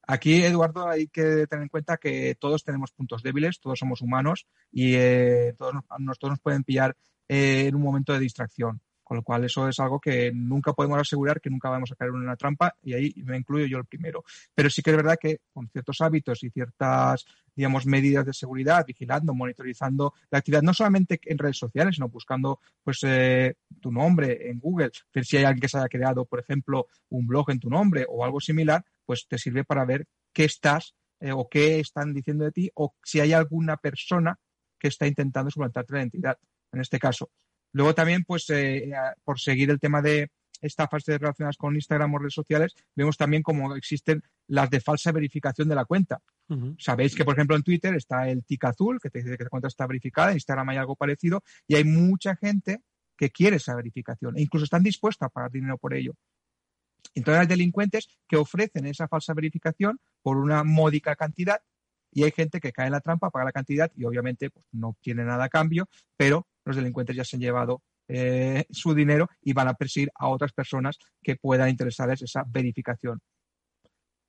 [0.06, 4.46] Aquí, Eduardo, hay que tener en cuenta que todos tenemos puntos débiles, todos somos humanos
[4.72, 6.96] y eh, todos, nos, todos nos pueden pillar
[7.28, 8.80] eh, en un momento de distracción.
[9.10, 12.10] Con lo cual, eso es algo que nunca podemos asegurar que nunca vamos a caer
[12.10, 14.22] en una trampa y ahí me incluyo yo el primero.
[14.54, 18.84] Pero sí que es verdad que con ciertos hábitos y ciertas, digamos, medidas de seguridad,
[18.86, 24.48] vigilando, monitorizando la actividad, no solamente en redes sociales, sino buscando, pues, eh, tu nombre
[24.48, 27.58] en Google, ver si hay alguien que se haya creado, por ejemplo, un blog en
[27.58, 31.80] tu nombre o algo similar, pues te sirve para ver qué estás eh, o qué
[31.80, 34.38] están diciendo de ti o si hay alguna persona
[34.78, 36.38] que está intentando suplantarte la identidad.
[36.72, 37.28] En este caso,
[37.72, 38.92] Luego también, pues, eh,
[39.24, 43.74] por seguir el tema de estafas relacionadas con Instagram o redes sociales, vemos también cómo
[43.74, 46.20] existen las de falsa verificación de la cuenta.
[46.78, 49.50] Sabéis que, por ejemplo, en Twitter está el tic azul, que te dice que la
[49.50, 52.82] cuenta está verificada, en Instagram hay algo parecido, y hay mucha gente
[53.16, 56.14] que quiere esa verificación e incluso están dispuestos a pagar dinero por ello.
[57.14, 61.60] Entonces hay delincuentes que ofrecen esa falsa verificación por una módica cantidad
[62.12, 64.96] y hay gente que cae en la trampa, paga la cantidad y obviamente pues, no
[65.00, 69.52] tiene nada a cambio, pero los delincuentes ya se han llevado eh, su dinero y
[69.52, 73.20] van a perseguir a otras personas que puedan interesarles esa verificación.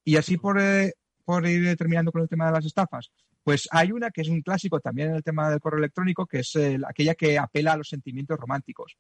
[0.04, 0.94] Y así por, eh,
[1.26, 3.12] por ir terminando con el tema de las estafas,
[3.44, 6.40] pues hay una que es un clásico también en el tema del correo electrónico, que
[6.40, 6.54] es
[6.88, 8.98] aquella que apela a los sentimientos románticos.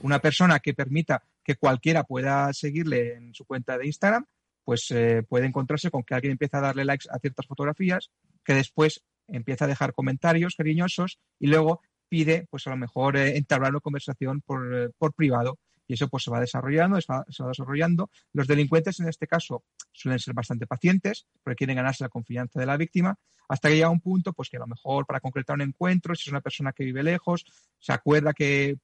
[0.00, 4.24] Una persona que permita que cualquiera pueda seguirle en su cuenta de Instagram
[4.64, 8.10] pues eh, puede encontrarse con que alguien empieza a darle likes a ciertas fotografías,
[8.44, 13.36] que después empieza a dejar comentarios cariñosos y luego pide, pues a lo mejor, eh,
[13.36, 15.58] entablar una conversación por, eh, por, privado.
[15.86, 18.10] Y eso pues se va desarrollando, se va, desarrollando.
[18.32, 22.66] Los delincuentes en este caso suelen ser bastante pacientes porque quieren ganarse la confianza de
[22.66, 25.60] la víctima hasta que llega un punto pues que a lo mejor para concretar un
[25.60, 27.44] encuentro, si es una persona que vive lejos,
[27.78, 28.78] se acuerda que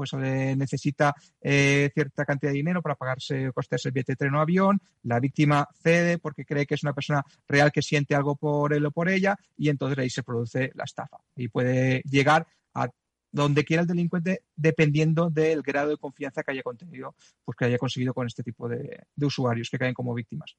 [0.00, 4.40] pues necesita eh, cierta cantidad de dinero para pagarse costes el billete de tren o
[4.40, 8.72] avión, la víctima cede porque cree que es una persona real que siente algo por
[8.72, 12.88] él o por ella y entonces ahí se produce la estafa y puede llegar a
[13.32, 17.14] donde quiera el delincuente dependiendo del grado de confianza que haya contenido,
[17.44, 20.56] pues que haya conseguido con este tipo de, de usuarios que caen como víctimas.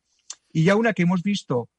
[0.53, 1.69] Y ya una que hemos visto,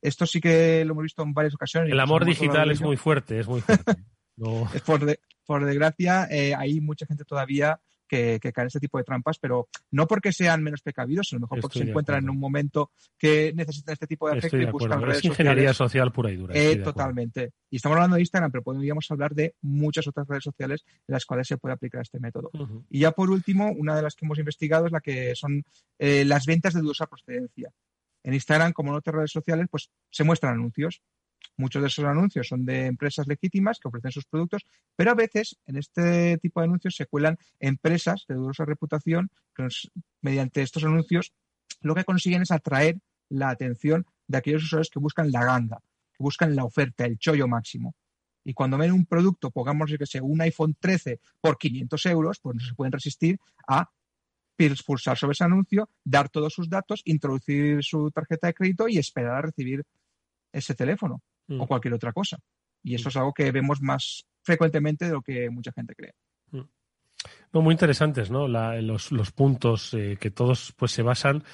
[0.00, 1.90] esto sí que lo hemos visto en varias ocasiones.
[1.90, 3.94] El amor digital es muy fuerte, es muy fuerte.
[4.34, 4.66] No.
[4.74, 7.78] es por, de, por desgracia, eh, hay mucha gente todavía
[8.12, 11.40] que, que, cae en este tipo de trampas, pero no porque sean menos precavidos, sino
[11.40, 15.00] mejor porque se encuentran en un momento que necesitan este tipo de efecto y buscan
[15.00, 16.54] redes es ingeniería social pura y dura.
[16.54, 17.52] Eh, totalmente.
[17.70, 21.24] Y estamos hablando de Instagram, pero podríamos hablar de muchas otras redes sociales en las
[21.24, 22.50] cuales se puede aplicar este método.
[22.52, 22.84] Uh -huh.
[22.90, 25.64] Y ya por último, una de las que hemos investigado es la que son
[25.98, 27.72] eh, las ventas de dudosa procedencia.
[28.24, 31.00] En Instagram, como en otras redes sociales, pues se muestran anuncios
[31.56, 34.64] Muchos de esos anuncios son de empresas legítimas que ofrecen sus productos,
[34.96, 39.68] pero a veces en este tipo de anuncios se cuelan empresas de dudosa reputación que
[40.22, 41.32] mediante estos anuncios
[41.80, 45.78] lo que consiguen es atraer la atención de aquellos usuarios que buscan la ganga,
[46.12, 47.94] que buscan la oferta, el chollo máximo.
[48.44, 52.56] Y cuando ven un producto, pongamos que sea un iPhone 13 por 500 euros, pues
[52.56, 53.38] no se pueden resistir
[53.68, 53.88] a
[54.86, 59.36] pulsar sobre ese anuncio, dar todos sus datos, introducir su tarjeta de crédito y esperar
[59.36, 59.84] a recibir
[60.52, 61.22] ese teléfono
[61.56, 61.60] mm.
[61.60, 62.38] o cualquier otra cosa.
[62.82, 66.14] Y eso es algo que vemos más frecuentemente de lo que mucha gente cree.
[66.50, 66.62] Mm.
[67.52, 68.48] No, muy interesantes, ¿no?
[68.48, 71.44] La, los, los, puntos eh, que todos pues se basan.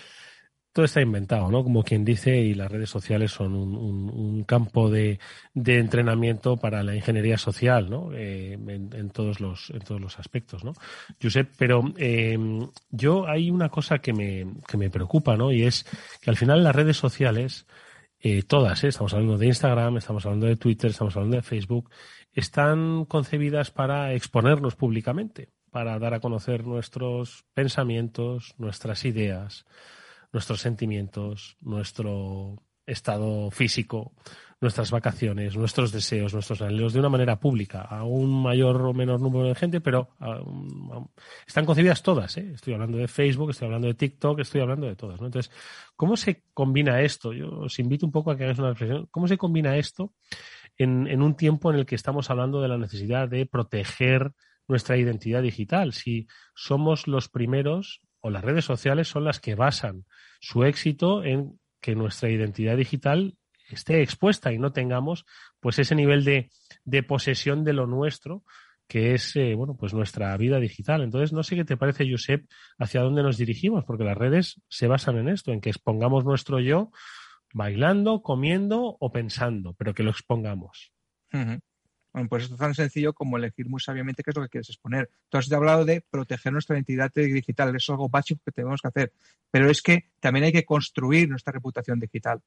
[0.72, 1.64] Todo está inventado, ¿no?
[1.64, 5.18] Como quien dice, y las redes sociales son un, un, un campo de,
[5.53, 8.12] de, entrenamiento para la ingeniería social, ¿no?
[8.14, 10.74] Eh, en, en, todos los, en todos los aspectos, ¿no?
[11.20, 12.38] Josep, pero eh,
[12.90, 15.51] yo hay una cosa que me, que me preocupa, ¿no?
[15.51, 15.84] Y es
[16.20, 17.66] que al final las redes sociales
[18.20, 18.88] eh, todas, ¿eh?
[18.88, 21.90] estamos hablando de Instagram, estamos hablando de Twitter, estamos hablando de Facebook,
[22.32, 29.66] están concebidas para exponernos públicamente, para dar a conocer nuestros pensamientos, nuestras ideas,
[30.32, 34.12] nuestros sentimientos, nuestro estado físico,
[34.61, 39.20] nuestras vacaciones, nuestros deseos, nuestros anhelos de una manera pública, a un mayor o menor
[39.20, 40.09] número de gente, pero
[41.46, 42.36] están concebidas todas.
[42.38, 42.50] ¿eh?
[42.54, 45.20] Estoy hablando de Facebook, estoy hablando de TikTok, estoy hablando de todas.
[45.20, 45.26] ¿no?
[45.26, 45.52] Entonces,
[45.94, 47.32] ¿cómo se combina esto?
[47.32, 49.06] Yo os invito un poco a que hagáis una reflexión.
[49.12, 50.12] ¿Cómo se combina esto
[50.76, 54.32] en, en un tiempo en el que estamos hablando de la necesidad de proteger
[54.66, 55.92] nuestra identidad digital?
[55.92, 60.04] Si somos los primeros o las redes sociales son las que basan
[60.40, 63.36] su éxito en que nuestra identidad digital
[63.74, 65.24] esté expuesta y no tengamos
[65.60, 66.50] pues ese nivel de,
[66.84, 68.44] de posesión de lo nuestro
[68.88, 71.02] que es eh, bueno pues nuestra vida digital.
[71.02, 72.48] Entonces no sé qué te parece, Josep,
[72.78, 76.58] hacia dónde nos dirigimos, porque las redes se basan en esto, en que expongamos nuestro
[76.58, 76.90] yo
[77.52, 80.92] bailando, comiendo o pensando, pero que lo expongamos.
[81.30, 84.70] Bueno, pues esto es tan sencillo como elegir muy sabiamente qué es lo que quieres
[84.70, 85.10] exponer.
[85.28, 89.12] Tú has hablado de proteger nuestra identidad digital, es algo básico que tenemos que hacer,
[89.50, 92.40] pero es que también hay que construir nuestra reputación digital.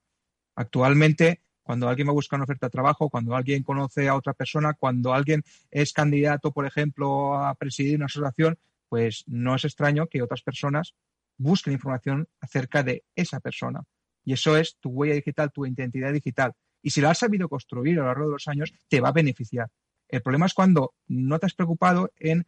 [0.55, 4.33] Actualmente, cuando alguien va a buscar una oferta de trabajo, cuando alguien conoce a otra
[4.33, 8.57] persona, cuando alguien es candidato, por ejemplo, a presidir una asociación,
[8.89, 10.95] pues no es extraño que otras personas
[11.37, 13.83] busquen información acerca de esa persona.
[14.23, 16.53] Y eso es tu huella digital, tu identidad digital.
[16.81, 19.13] Y si la has sabido construir a lo largo de los años, te va a
[19.13, 19.69] beneficiar.
[20.07, 22.45] El problema es cuando no te has preocupado en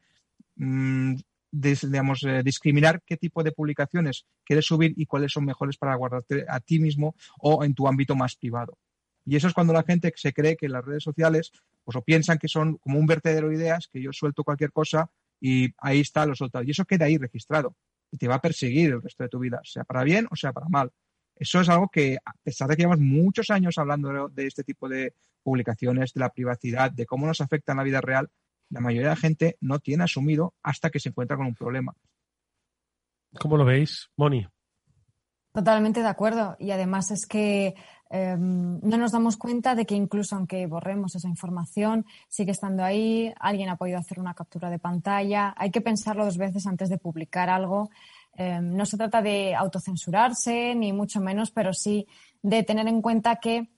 [0.56, 1.16] mmm,
[1.54, 6.46] digamos, eh, discriminar qué tipo de publicaciones quieres subir y cuáles son mejores para guardarte
[6.50, 8.78] a ti mismo o en tu ámbito más privado.
[9.26, 11.52] Y eso es cuando la gente se cree que las redes sociales,
[11.84, 15.10] pues o piensan que son como un vertedero de ideas, que yo suelto cualquier cosa
[15.40, 16.64] y ahí está lo soltado.
[16.66, 17.76] Y eso queda ahí registrado
[18.12, 20.52] y te va a perseguir el resto de tu vida, sea para bien o sea
[20.52, 20.92] para mal.
[21.36, 24.88] Eso es algo que, a pesar de que llevamos muchos años hablando de este tipo
[24.88, 28.30] de publicaciones, de la privacidad, de cómo nos afecta en la vida real,
[28.74, 31.94] la mayoría de la gente no tiene asumido hasta que se encuentra con un problema.
[33.40, 34.46] ¿Cómo lo veis, Moni?
[35.54, 36.56] Totalmente de acuerdo.
[36.60, 37.76] Y además es que
[38.10, 43.32] eh, no nos damos cuenta de que incluso aunque borremos esa información, sigue estando ahí,
[43.40, 45.54] alguien ha podido hacer una captura de pantalla.
[45.56, 47.92] Hay que pensarlo dos veces antes de publicar algo.
[48.36, 52.08] Eh, no se trata de autocensurarse, ni mucho menos, pero sí
[52.42, 53.70] de tener en cuenta que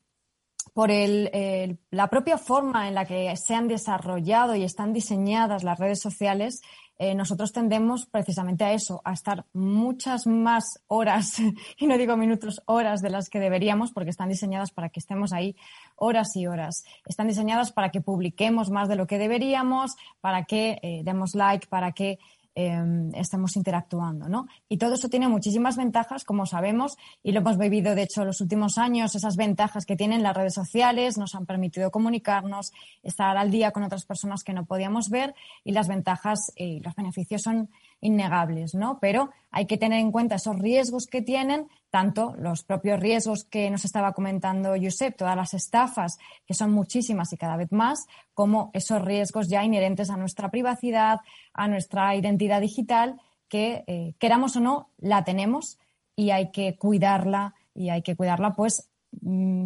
[0.76, 5.80] por el, la propia forma en la que se han desarrollado y están diseñadas las
[5.80, 6.62] redes sociales,
[6.98, 11.40] eh, nosotros tendemos precisamente a eso, a estar muchas más horas,
[11.78, 15.32] y no digo minutos, horas de las que deberíamos, porque están diseñadas para que estemos
[15.32, 15.56] ahí
[15.96, 16.84] horas y horas.
[17.06, 21.68] Están diseñadas para que publiquemos más de lo que deberíamos, para que eh, demos like,
[21.68, 22.20] para que
[22.58, 24.48] Em, estamos interactuando, ¿no?
[24.70, 28.40] Y todo eso tiene muchísimas ventajas, como sabemos, y lo hemos vivido, de hecho, los
[28.40, 32.72] últimos años, esas ventajas que tienen las redes sociales nos han permitido comunicarnos,
[33.04, 35.36] estar al día con otras personas que no podíamos ver,
[35.66, 37.70] y las ventajas y los beneficios son
[38.06, 39.00] innegables, ¿no?
[39.00, 43.70] Pero hay que tener en cuenta esos riesgos que tienen, tanto los propios riesgos que
[43.70, 48.70] nos estaba comentando Josep, todas las estafas, que son muchísimas y cada vez más, como
[48.74, 51.20] esos riesgos ya inherentes a nuestra privacidad,
[51.54, 55.78] a nuestra identidad digital, que eh, queramos o no, la tenemos
[56.16, 58.90] y hay que cuidarla y hay que cuidarla pues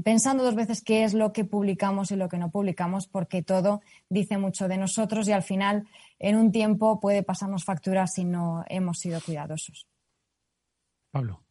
[0.03, 3.81] pensando dos veces qué es lo que publicamos y lo que no publicamos, porque todo
[4.09, 5.87] dice mucho de nosotros y al final
[6.19, 9.87] en un tiempo puede pasarnos facturas si no hemos sido cuidadosos.
[11.11, 11.43] Pablo.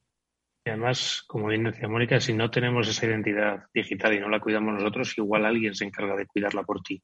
[0.64, 4.40] Y además, como bien decía Mónica, si no tenemos esa identidad digital y no la
[4.40, 7.02] cuidamos nosotros, igual alguien se encarga de cuidarla por ti.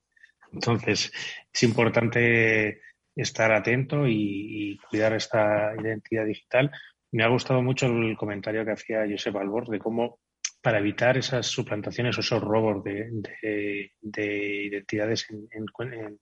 [0.52, 1.12] Entonces,
[1.52, 2.82] es importante
[3.16, 6.70] estar atento y, y cuidar esta identidad digital.
[7.12, 10.18] Me ha gustado mucho el comentario que hacía Josep Albor de cómo
[10.64, 16.18] para evitar esas suplantaciones o esos robos de, identidades en,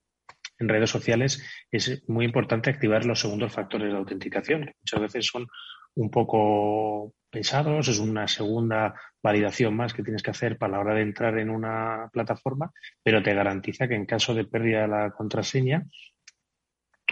[0.67, 1.41] redes sociales,
[1.71, 5.47] es muy importante activar los segundos factores de autenticación, muchas veces son
[5.95, 10.95] un poco pesados, es una segunda validación más que tienes que hacer para la hora
[10.95, 12.71] de entrar en una plataforma,
[13.01, 15.85] pero te garantiza que en caso de pérdida de la contraseña,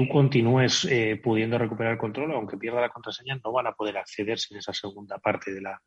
[0.02, 3.98] tú continúes eh, pudiendo recuperar el control, aunque pierda la contraseña, no van a poder
[3.98, 5.82] acceder sin esa segunda parte de la,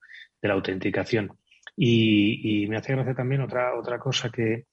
[0.51, 1.33] autenticación.
[1.77, 4.67] Y, me hace gracia también otra, otra cosa que,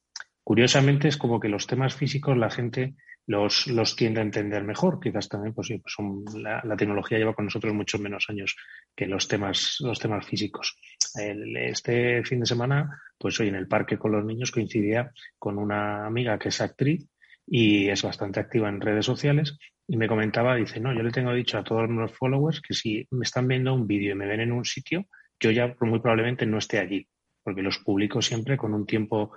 [0.43, 2.93] curiosamente, es como que los temas físicos la gente
[3.25, 4.99] los, los tiende a entender mejor.
[4.99, 8.55] Quizás también, pues, pues son, la, tecnología lleva con nosotros muchos menos años
[8.95, 10.77] que los temas, los temas físicos.
[11.15, 16.05] este fin de semana, pues hoy en el parque con los niños coincidía con una
[16.05, 17.07] amiga que es actriz
[17.53, 21.33] y es bastante activa en redes sociales y me comentaba, dice, no, yo le tengo
[21.33, 24.39] dicho a todos los followers que si me están viendo un vídeo y me ven
[24.39, 25.05] en un sitio,
[25.37, 27.05] yo ya muy probablemente no esté allí,
[27.43, 29.33] porque los publico siempre con un tiempo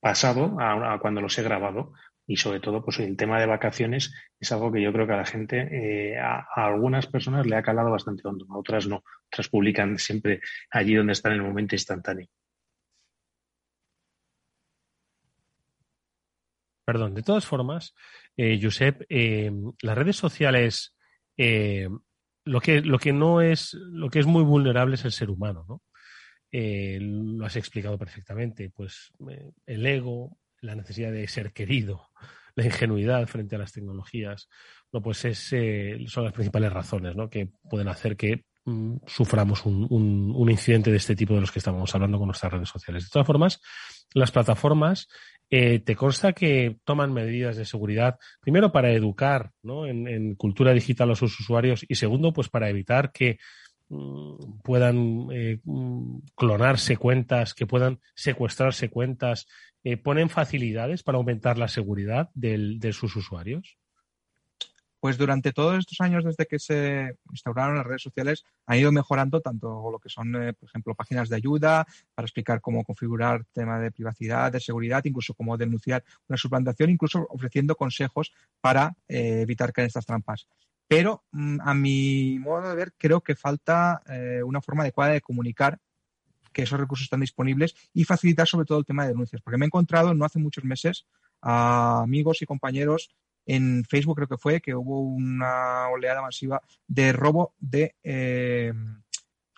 [0.00, 1.92] pasado a, cuando los he grabado
[2.26, 5.18] y sobre todo pues el tema de vacaciones es algo que yo creo que a
[5.18, 9.50] la gente, eh, a, algunas personas le ha calado bastante hondo, a otras no, otras
[9.50, 10.40] publican siempre
[10.70, 12.26] allí donde están en el momento instantáneo.
[16.90, 17.94] Perdón, de todas formas,
[18.36, 20.96] eh, Josep, eh, las redes sociales,
[21.36, 21.88] eh,
[22.44, 25.64] lo, que, lo que no es, lo que es muy vulnerable es el ser humano,
[25.68, 25.82] ¿no?
[26.52, 29.12] lo has explicado perfectamente, pues
[29.66, 32.08] el ego, la necesidad de ser querido,
[32.56, 34.48] la ingenuidad frente a las tecnologías,
[34.92, 35.54] no, pues es,
[36.10, 37.30] son las principales razones ¿no?
[37.30, 41.60] que pueden hacer que mm, suframos un, un, incidente de este tipo de los que
[41.60, 43.04] estábamos hablando con nuestras redes sociales.
[43.04, 43.60] De todas formas,
[44.12, 45.06] las plataformas
[45.50, 51.16] eh, ¿Te consta que toman medidas de seguridad, primero para educar en, cultura digital a
[51.16, 53.38] sus usuarios y segundo, pues para evitar que
[53.88, 59.48] mm, puedan eh, mm, clonarse cuentas, que puedan secuestrarse cuentas?
[59.82, 63.79] Eh, ¿Ponen facilidades para aumentar la seguridad de sus usuarios?
[65.00, 69.40] Pues durante todos estos años desde que se instauraron las redes sociales han ido mejorando
[69.40, 73.80] tanto lo que son, eh, por ejemplo, páginas de ayuda para explicar cómo configurar tema
[73.80, 79.72] de privacidad, de seguridad, incluso cómo denunciar una suplantación, incluso ofreciendo consejos para eh, evitar
[79.72, 80.46] caer en estas trampas.
[80.86, 85.20] Pero mm, a mi modo de ver, creo que falta eh, una forma adecuada de
[85.20, 85.78] comunicar
[86.52, 89.40] que esos recursos están disponibles y facilitar sobre todo el tema de denuncias.
[89.40, 91.06] Porque me he encontrado no hace muchos meses
[91.40, 93.10] a amigos y compañeros
[93.46, 98.72] en Facebook creo que fue, que hubo una oleada masiva de robo de, eh,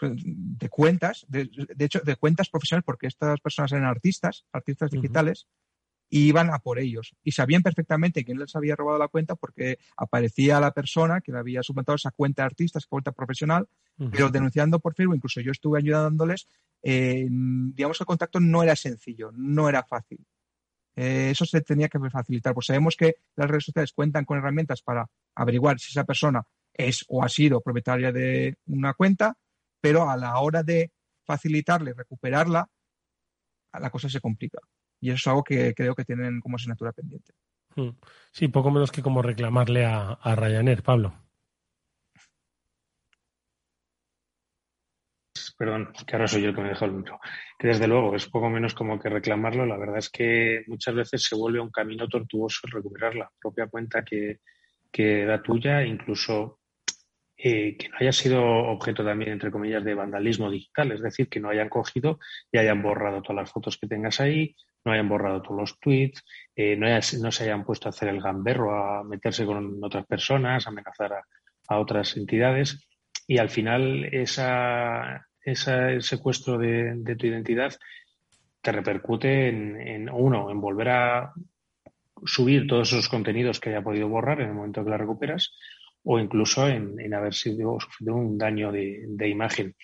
[0.00, 5.46] de cuentas, de, hecho, de cuentas profesionales, porque estas personas eran artistas, artistas digitales,
[6.14, 7.16] y iban a por ellos.
[7.24, 11.38] Y sabían perfectamente quién les había robado la cuenta porque aparecía la persona que le
[11.38, 13.66] había suplantado esa cuenta de artista, esa cuenta profesional,
[14.10, 16.48] pero denunciando por Facebook, incluso yo estuve ayudándoles,
[16.82, 20.26] eh, digamos que el contacto no era sencillo, no era fácil.
[20.96, 22.54] Eh, eso se tenía que facilitar.
[22.54, 27.04] Pues sabemos que las redes sociales cuentan con herramientas para averiguar si esa persona es
[27.08, 29.36] o ha sido propietaria de una cuenta,
[29.80, 30.90] pero a la hora de
[31.24, 32.68] facilitarle, recuperarla,
[33.72, 34.58] la cosa se complica.
[35.00, 37.32] Y eso es algo que creo que tienen como asignatura pendiente.
[37.74, 37.90] Hmm.
[38.30, 41.14] Sí, poco menos que como reclamarle a, a Ryanair, Pablo.
[45.62, 47.20] Perdón, que ahora soy yo el que me dejo el micro,
[47.56, 49.64] que desde luego es poco menos como que reclamarlo.
[49.64, 54.04] La verdad es que muchas veces se vuelve un camino tortuoso recuperar la propia cuenta
[54.04, 54.40] que,
[54.90, 56.58] que era tuya, incluso
[57.36, 61.38] eh, que no haya sido objeto también, entre comillas, de vandalismo digital, es decir, que
[61.38, 62.18] no hayan cogido
[62.50, 66.24] y hayan borrado todas las fotos que tengas ahí, no hayan borrado todos los tweets,
[66.56, 70.66] eh, no, no, se hayan puesto a hacer el gamberro, a meterse con otras personas,
[70.66, 71.12] a amenazar
[71.68, 72.84] a, otras entidades.
[73.28, 77.72] Y al final esa, ese secuestro de, tu identidad
[78.60, 81.32] te repercute en, en, uno, en volver a
[82.24, 85.52] subir todos esos contenidos que haya podido borrar en el momento que la recuperas
[86.04, 89.76] o incluso en, haber sido, sufrido un daño de, imagen.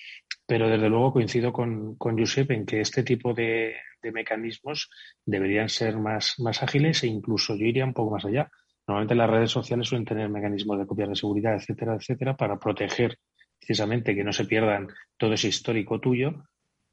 [0.47, 3.75] Pero desde luego coincido con, con Josep en que este tipo de,
[4.13, 4.91] mecanismos
[5.25, 8.51] deberían ser más, más ágiles e incluso yo iría un poco más allá.
[8.87, 13.19] Normalmente las redes sociales suelen tener mecanismos de copias de seguridad, etcétera, etcétera, para proteger
[13.59, 16.45] precisamente que no se pierdan todo ese histórico tuyo.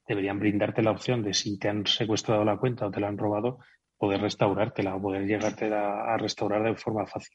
[0.07, 3.17] Deberían brindarte la opción de si te han secuestrado la cuenta o te la han
[3.17, 3.59] robado,
[3.97, 7.33] poder restaurártela o poder llegarte a, restaurar de forma fácil.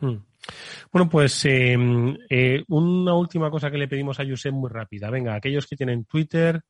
[0.00, 0.16] Hmm.
[0.92, 5.10] Bueno, pues em, eh, una última cosa que le pedimos a Josep muy rápida.
[5.10, 6.60] Venga, aquellos que tienen Twitter,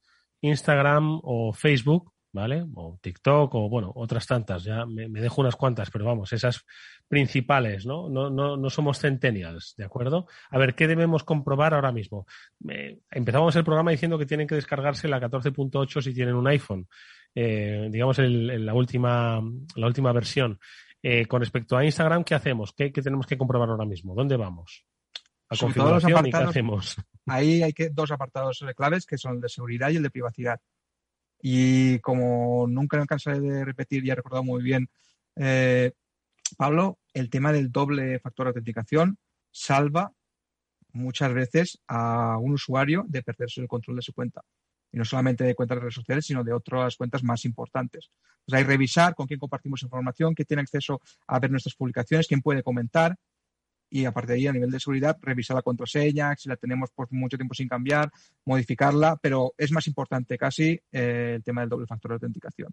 [0.40, 2.64] Instagram o Facebook, ¿vale?
[2.74, 4.64] O TikTok o, bueno, otras tantas.
[4.64, 6.64] Ya me, dejo unas cuantas, pero vamos, esas
[7.08, 8.08] principales, ¿no?
[8.08, 10.26] No, no, no somos centennials, ¿de acuerdo?
[10.50, 12.26] A ver, ¿qué debemos comprobar ahora mismo?
[13.10, 16.86] empezamos el programa diciendo que tienen que descargarse la 14.8 si tienen un iPhone.
[17.34, 19.40] Eh, digamos, la, última,
[19.76, 20.58] la última versión.
[21.02, 22.72] Eh, con respecto a Instagram, ¿qué hacemos?
[22.72, 24.14] ¿Qué, tenemos que comprobar ahora mismo?
[24.14, 24.84] ¿Dónde vamos?
[25.48, 26.96] A configuración y qué hacemos.
[27.26, 30.60] Ahí hay que, dos apartados claves que son el de seguridad y el de privacidad.
[31.42, 34.88] Y como nunca me cansaré de repetir y he recordado muy bien,
[35.36, 35.92] eh,
[36.56, 39.18] Pablo, el tema del doble factor de autenticación
[39.50, 40.12] salva
[40.92, 44.42] muchas veces a un usuario de perderse el control de su cuenta
[44.92, 48.10] y no solamente de cuentas de redes sociales, sino de otras cuentas más importantes.
[48.44, 52.42] Pues hay revisar con quién compartimos información, quién tiene acceso a ver nuestras publicaciones, quién
[52.42, 53.16] puede comentar
[53.90, 57.12] y aparte de ahí, a nivel de seguridad, revisar la contraseña, si la tenemos por
[57.12, 58.10] mucho tiempo sin cambiar,
[58.44, 62.70] modificarla, pero es más importante casi eh, el tema del doble factor de autenticación.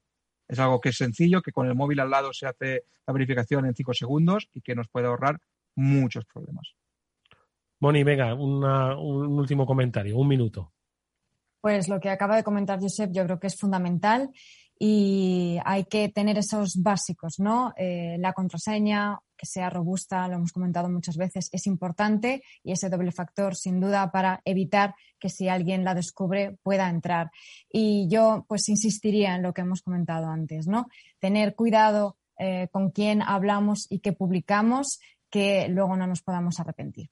[0.47, 3.65] Es algo que es sencillo, que con el móvil al lado se hace la verificación
[3.65, 5.41] en cinco segundos y que nos puede ahorrar
[5.75, 6.75] muchos problemas.
[7.79, 8.63] Moni, venga, un
[9.39, 10.71] último comentario, un minuto.
[11.61, 14.29] Pues lo que acaba de comentar Josep yo creo que es fundamental
[14.79, 17.73] y hay que tener esos básicos, ¿no?
[17.77, 22.89] Eh, la contraseña, que sea robusta, lo hemos comentado muchas veces, es importante y ese
[22.89, 27.31] doble factor, sin duda, para evitar que si alguien la descubre pueda entrar.
[27.71, 30.87] Y yo, pues, insistiría en lo que hemos comentado antes, ¿no?
[31.19, 34.99] Tener cuidado eh, con quién hablamos y qué publicamos,
[35.29, 37.09] que luego no nos podamos arrepentir.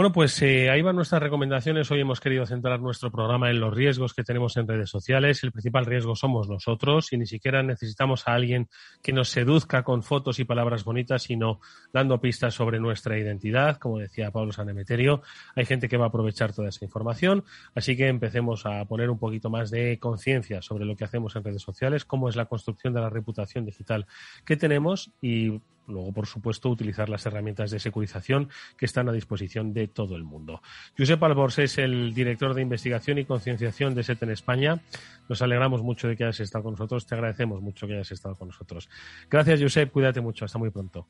[0.00, 1.90] Bueno, pues eh, ahí van nuestras recomendaciones.
[1.90, 5.44] Hoy hemos querido centrar nuestro programa en los riesgos que tenemos en redes sociales.
[5.44, 8.70] El principal riesgo somos nosotros y ni siquiera necesitamos a alguien
[9.02, 11.60] que nos seduzca con fotos y palabras bonitas, sino
[11.92, 13.76] dando pistas sobre nuestra identidad.
[13.76, 15.20] Como decía Pablo Sanemeterio,
[15.54, 17.44] hay gente que va a aprovechar toda esa información.
[17.74, 21.44] Así que empecemos a poner un poquito más de conciencia sobre lo que hacemos en
[21.44, 24.06] redes sociales, cómo es la construcción de la reputación digital
[24.46, 29.72] que tenemos y Luego, por supuesto, utilizar las herramientas de securización que están a disposición
[29.72, 30.62] de todo el mundo.
[30.96, 34.80] Josep Albors es el director de investigación y concienciación de SET en España.
[35.28, 37.06] Nos alegramos mucho de que hayas estado con nosotros.
[37.06, 38.88] Te agradecemos mucho que hayas estado con nosotros.
[39.28, 39.90] Gracias, Josep.
[39.90, 40.44] Cuídate mucho.
[40.44, 41.06] Hasta muy pronto.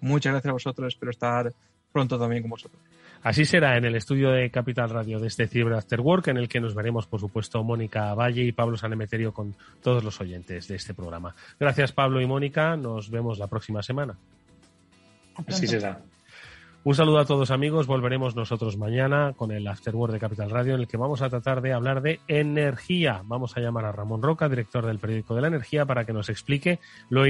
[0.00, 0.94] Muchas gracias a vosotros.
[0.94, 1.52] Espero estar
[1.92, 2.82] pronto también con vosotros.
[3.22, 6.48] Así será en el estudio de Capital Radio de este Cyber After Work, en el
[6.48, 10.76] que nos veremos, por supuesto, Mónica Valle y Pablo Sanemeterio con todos los oyentes de
[10.76, 11.34] este programa.
[11.58, 12.76] Gracias, Pablo y Mónica.
[12.76, 14.16] Nos vemos la próxima semana.
[15.46, 16.00] Así será.
[16.86, 20.82] Un saludo a todos amigos, volveremos nosotros mañana con el Afterword de Capital Radio en
[20.82, 23.22] el que vamos a tratar de hablar de energía.
[23.24, 26.28] Vamos a llamar a Ramón Roca, director del periódico de la energía, para que nos
[26.28, 26.78] explique
[27.10, 27.24] lo,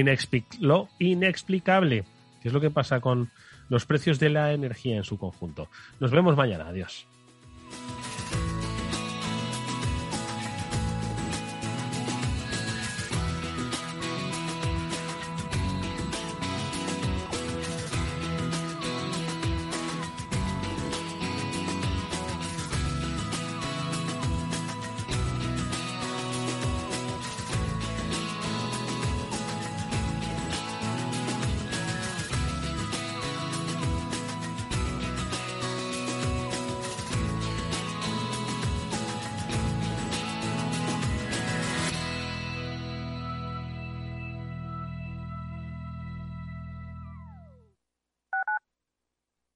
[0.60, 2.04] lo inexplicable,
[2.42, 3.30] qué es lo que pasa con
[3.68, 5.68] los precios de la energía en su conjunto.
[6.00, 6.68] Nos vemos mañana.
[6.68, 7.06] Adiós.